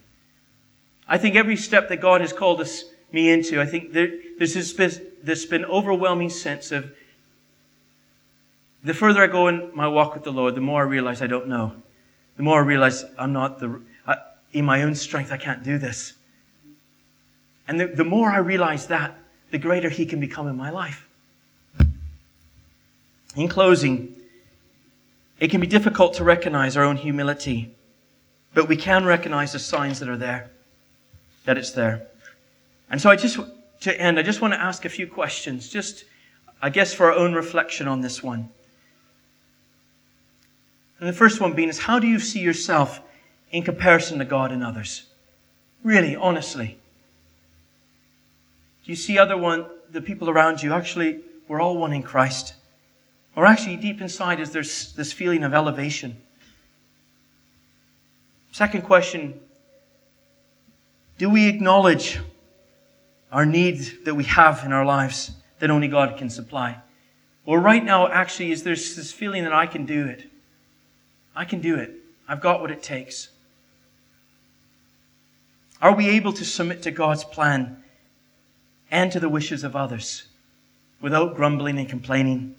I 1.09 1.19
think 1.19 1.35
every 1.35 1.57
step 1.57 1.89
that 1.89 2.01
God 2.01 2.21
has 2.21 2.33
called 2.33 2.61
us, 2.61 2.85
me 3.11 3.31
into, 3.31 3.61
I 3.61 3.67
think 3.67 3.93
there, 3.93 4.09
there's 4.39 4.55
this, 4.55 5.01
this 5.23 5.47
been 5.47 5.65
overwhelming 5.65 6.31
sense 6.31 6.71
of 6.71 6.93
the 8.83 8.93
further 8.93 9.23
I 9.23 9.29
go 9.29 9.49
in 9.49 9.71
my 9.75 9.89
walk 9.89 10.15
with 10.15 10.25
the 10.25 10.33
Lord, 10.33 10.55
the 10.55 10.61
more 10.61 10.83
I 10.83 10.85
realize 10.85 11.23
I 11.23 11.27
don't 11.27 11.49
know. 11.49 11.73
The 12.37 12.43
more 12.43 12.61
I 12.61 12.65
realize 12.65 13.05
I'm 13.19 13.33
not 13.33 13.61
the, 13.61 13.81
I, 14.07 14.17
in 14.53 14.65
my 14.65 14.83
own 14.83 14.95
strength, 14.95 15.33
I 15.33 15.37
can't 15.37 15.63
do 15.63 15.79
this. 15.79 16.15
And 17.67 17.81
the, 17.81 17.87
the 17.87 18.05
more 18.05 18.31
I 18.31 18.39
realize 18.39 18.87
that, 18.89 19.17
the 19.51 19.59
greater 19.59 19.89
He 19.89 20.05
can 20.07 20.21
become 20.21 20.49
in 20.49 20.57
my 20.57 20.71
life. 20.71 21.07
In 23.37 23.49
closing, 23.49 24.15
it 25.41 25.51
can 25.51 25.61
be 25.61 25.67
difficult 25.67 26.15
to 26.15 26.25
recognize 26.25 26.77
our 26.77 26.85
own 26.85 26.97
humility 26.97 27.75
but 28.55 28.69
we 28.69 28.77
can 28.77 29.05
recognize 29.05 29.53
the 29.53 29.59
signs 29.59 29.99
that 29.99 30.09
are 30.09 30.17
there, 30.17 30.51
that 31.45 31.59
it's 31.59 31.73
there. 31.73 32.07
And 32.89 33.01
so 33.03 33.11
I 33.11 33.17
just, 33.17 33.39
to 33.81 34.01
end, 34.01 34.19
I 34.19 34.23
just 34.23 34.41
want 34.41 34.55
to 34.55 34.61
ask 34.61 34.85
a 34.85 34.89
few 34.89 35.09
questions, 35.09 35.69
just, 35.69 36.05
I 36.63 36.71
guess, 36.71 36.95
for 36.95 37.07
our 37.07 37.19
own 37.19 37.35
reflection 37.35 37.89
on 37.89 38.01
this 38.01 38.23
one. 38.23 38.49
And 41.01 41.09
the 41.09 41.13
first 41.13 41.41
one 41.41 41.55
being 41.55 41.69
is 41.69 41.81
how 41.81 41.99
do 41.99 42.07
you 42.07 42.19
see 42.19 42.41
yourself 42.41 43.01
in 43.51 43.63
comparison 43.63 44.19
to 44.19 44.25
God 44.25 44.53
and 44.53 44.63
others? 44.63 45.05
Really, 45.83 46.17
honestly. 46.17 46.79
Do 48.85 48.93
you 48.93 48.97
see 48.97 49.19
other 49.19 49.37
one, 49.37 49.67
the 49.91 50.01
people 50.01 50.29
around 50.31 50.63
you, 50.63 50.73
actually, 50.73 51.21
we're 51.49 51.61
all 51.61 51.77
one 51.77 51.93
in 51.93 52.03
Christ? 52.03 52.55
Or 53.37 53.47
actually, 53.47 53.77
deep 53.77 54.01
inside, 54.01 54.41
is 54.41 54.51
there 54.51 54.63
this 54.63 55.13
feeling 55.13 55.43
of 55.43 55.55
elevation? 55.55 56.17
Second 58.53 58.83
question 58.83 59.41
Do 61.19 61.29
we 61.29 61.49
acknowledge 61.49 62.21
our 63.33 63.45
needs 63.45 63.93
that 64.05 64.15
we 64.15 64.25
have 64.25 64.65
in 64.65 64.73
our 64.73 64.85
lives 64.85 65.33
that 65.59 65.71
only 65.71 65.89
God 65.89 66.17
can 66.17 66.31
supply? 66.31 66.77
Or 67.47 67.61
right 67.61 67.85
now, 67.85 68.09
actually, 68.09 68.53
is 68.53 68.63
there 68.63 68.75
this 68.75 69.13
feeling 69.13 69.45
that 69.45 69.53
I 69.53 69.67
can 69.67 69.87
do 69.87 70.07
it? 70.07 70.31
I 71.35 71.45
can 71.45 71.61
do 71.61 71.77
it. 71.77 71.93
I've 72.29 72.41
got 72.41 72.61
what 72.61 72.71
it 72.71 72.83
takes. 72.83 73.29
Are 75.83 75.95
we 75.95 76.09
able 76.09 76.33
to 76.33 76.45
submit 76.45 76.83
to 76.83 76.91
God's 76.91 77.25
plan 77.25 77.83
and 78.91 79.13
to 79.13 79.21
the 79.21 79.29
wishes 79.29 79.65
of 79.65 79.77
others 79.77 80.25
without 81.01 81.37
grumbling 81.37 81.79
and 81.79 81.89
complaining? 81.89 82.55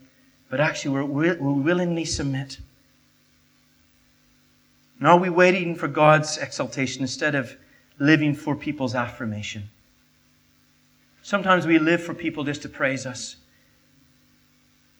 But 0.50 0.60
actually, 0.60 1.04
we're, 1.04 1.36
we 1.36 1.62
willingly 1.62 2.06
submit. 2.06 2.60
And 5.00 5.08
are 5.08 5.18
we 5.18 5.30
waiting 5.30 5.76
for 5.76 5.88
God's 5.88 6.38
exaltation 6.38 7.02
instead 7.02 7.36
of 7.36 7.58
living 7.98 8.36
for 8.36 8.56
people's 8.56 8.96
affirmation? 8.96 9.70
Sometimes 11.24 11.66
we 11.66 11.80
live 11.80 12.04
for 12.04 12.14
people 12.14 12.44
just 12.44 12.62
to 12.62 12.70
praise 12.70 13.06
us. 13.06 13.38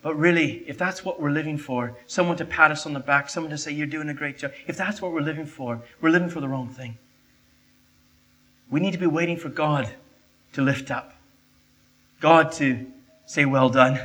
But 0.06 0.20
really, 0.20 0.64
if 0.68 0.78
that's 0.78 1.04
what 1.04 1.20
we're 1.20 1.32
living 1.32 1.58
for, 1.58 1.98
someone 2.06 2.38
to 2.38 2.46
pat 2.46 2.70
us 2.70 2.86
on 2.86 2.94
the 2.94 3.00
back, 3.00 3.28
someone 3.28 3.50
to 3.50 3.58
say, 3.58 3.72
You're 3.72 3.88
doing 3.88 4.08
a 4.08 4.14
great 4.14 4.38
job, 4.38 4.52
if 4.68 4.78
that's 4.78 5.02
what 5.02 5.12
we're 5.12 5.22
living 5.22 5.48
for, 5.48 5.82
we're 6.00 6.12
living 6.12 6.30
for 6.30 6.42
the 6.42 6.48
wrong 6.48 6.70
thing. 6.70 7.00
We 8.70 8.80
need 8.80 8.92
to 8.92 9.00
be 9.00 9.08
waiting 9.08 9.36
for 9.36 9.50
God 9.50 9.90
to 10.54 10.62
lift 10.62 10.92
up, 10.92 11.16
God 12.20 12.52
to 12.52 12.86
say, 13.26 13.46
Well 13.46 13.70
done. 13.70 14.00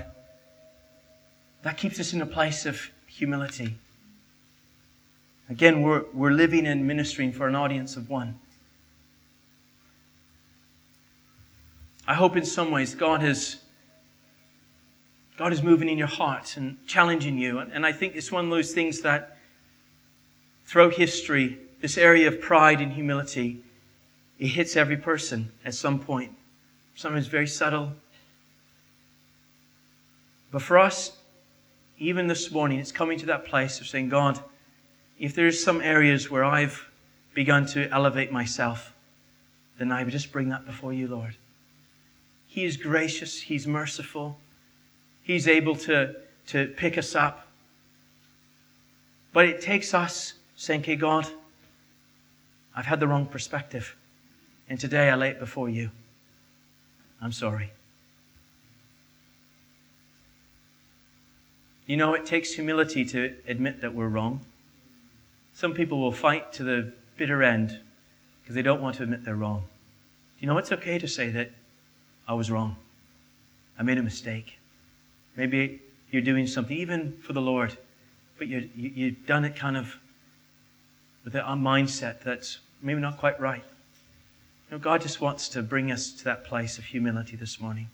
That 1.65 1.77
keeps 1.77 2.01
us 2.01 2.15
in 2.15 2.23
a 2.23 2.27
place 2.27 2.65
of 2.65 2.81
humility. 3.07 3.77
Again, 5.51 5.83
we're, 5.83 6.05
we're 6.15 6.33
living 6.33 6.67
and 6.67 6.87
ministering 6.87 7.31
for 7.31 7.47
an 7.47 7.55
audience 7.55 7.99
of 7.99 8.09
one. 8.09 8.41
I 12.09 12.15
hope 12.15 12.39
in 12.39 12.47
some 12.47 12.71
ways 12.71 12.95
God 12.95 13.23
is, 13.23 13.59
God 15.41 15.55
is 15.55 15.63
moving 15.63 15.89
in 15.89 15.97
your 15.97 16.07
heart 16.07 16.59
and 16.59 16.77
challenging 16.87 17.39
you. 17.39 17.61
And 17.61 17.87
I 17.87 17.93
think 17.93 18.15
it's 18.15 18.31
one 18.31 18.45
of 18.45 18.51
those 18.51 18.75
things 18.75 19.01
that 19.01 19.39
throughout 20.67 20.93
history, 20.93 21.59
this 21.81 21.97
area 21.97 22.29
of 22.29 22.43
pride 22.43 22.83
and 22.83 22.93
humility, 22.93 23.65
it 24.39 24.49
hits 24.49 24.77
every 24.77 24.99
person 24.99 25.51
at 25.65 25.73
some 25.73 25.99
point. 25.99 26.33
Sometimes 26.95 27.27
very 27.27 27.47
subtle. 27.47 27.95
But 30.53 30.61
for 30.61 30.77
us, 30.77 31.17
even 31.99 32.27
this 32.27 32.51
morning, 32.51 32.79
it's 32.79 32.93
coming 32.93 33.19
to 33.21 33.27
that 33.27 33.47
place 33.47 33.81
of 33.81 33.87
saying, 33.87 34.11
God, 34.11 34.39
if 35.19 35.35
there's 35.35 35.65
some 35.65 35.81
areas 35.81 36.31
where 36.31 36.45
I've 36.45 36.87
begun 37.33 37.65
to 37.69 37.89
elevate 37.89 38.31
myself, 38.31 38.93
then 39.79 39.91
I 39.91 40.05
would 40.05 40.13
just 40.13 40.33
bring 40.33 40.51
that 40.51 40.67
before 40.67 40.93
you, 40.93 41.09
Lord. 41.09 41.39
He 42.47 42.67
is 42.67 42.77
gracious, 42.77 43.41
He's 43.41 43.67
merciful, 43.67 44.37
He's 45.23 45.47
able 45.47 45.77
to, 45.77 46.17
to 46.49 46.67
pick 46.77 46.99
us 46.99 47.15
up. 47.15 47.47
But 49.33 49.47
it 49.47 49.61
takes 49.61 49.95
us 49.95 50.35
saying, 50.57 50.81
okay, 50.81 50.97
God, 50.97 51.27
I've 52.75 52.87
had 52.87 53.01
the 53.01 53.07
wrong 53.07 53.27
perspective. 53.27 53.97
And 54.69 54.79
today 54.79 55.11
I 55.11 55.15
lay 55.15 55.31
it 55.31 55.39
before 55.39 55.69
you. 55.69 55.91
I'm 57.21 57.33
sorry. 57.33 57.73
You 61.87 61.97
know, 61.97 62.15
it 62.15 62.25
takes 62.25 62.53
humility 62.53 63.05
to 63.07 63.35
admit 63.49 63.81
that 63.81 63.93
we're 63.93 64.09
wrong. 64.09 64.41
Some 65.55 65.75
people 65.75 65.99
will 65.99 66.13
fight 66.13 66.53
to 66.53 66.63
the 66.63 66.93
bitter 67.17 67.43
end 67.43 67.81
because 68.41 68.55
they 68.55 68.63
don't 68.63 68.81
want 68.81 68.97
to 68.97 69.03
admit 69.03 69.25
they're 69.25 69.35
wrong. 69.35 69.65
You 70.39 70.47
know, 70.47 70.57
it's 70.57 70.71
okay 70.71 71.01
to 71.01 71.09
say 71.09 71.31
that 71.31 71.51
I 72.29 72.35
was 72.35 72.49
wrong. 72.49 72.77
I 73.77 73.83
made 73.83 73.99
a 73.99 74.03
mistake. 74.03 74.60
Maybe 75.41 75.81
you're 76.11 76.21
doing 76.21 76.47
something, 76.47 76.77
even 76.77 77.17
for 77.23 77.33
the 77.33 77.41
Lord, 77.41 77.75
but 78.37 78.47
you, 78.47 78.69
you, 78.77 78.93
you've 78.95 79.27
done 79.27 79.47
it 79.47 79.57
kind 79.57 79.75
of 79.75 79.97
with 81.25 81.35
a 81.35 81.39
mindset 81.39 82.21
that's 82.23 82.59
maybe 82.83 83.01
not 83.01 83.17
quite 83.17 83.41
right. 83.41 83.65
You 84.69 84.77
know, 84.77 84.79
God 84.79 85.01
just 85.01 85.23
wants 85.23 85.49
to 85.49 85.63
bring 85.63 85.91
us 85.91 86.13
to 86.13 86.25
that 86.25 86.45
place 86.45 86.77
of 86.77 86.85
humility 86.85 87.37
this 87.37 87.59
morning. 87.59 87.89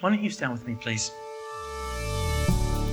Why 0.00 0.10
don't 0.10 0.20
you 0.20 0.30
stand 0.30 0.50
with 0.50 0.66
me, 0.66 0.74
please? 0.74 1.12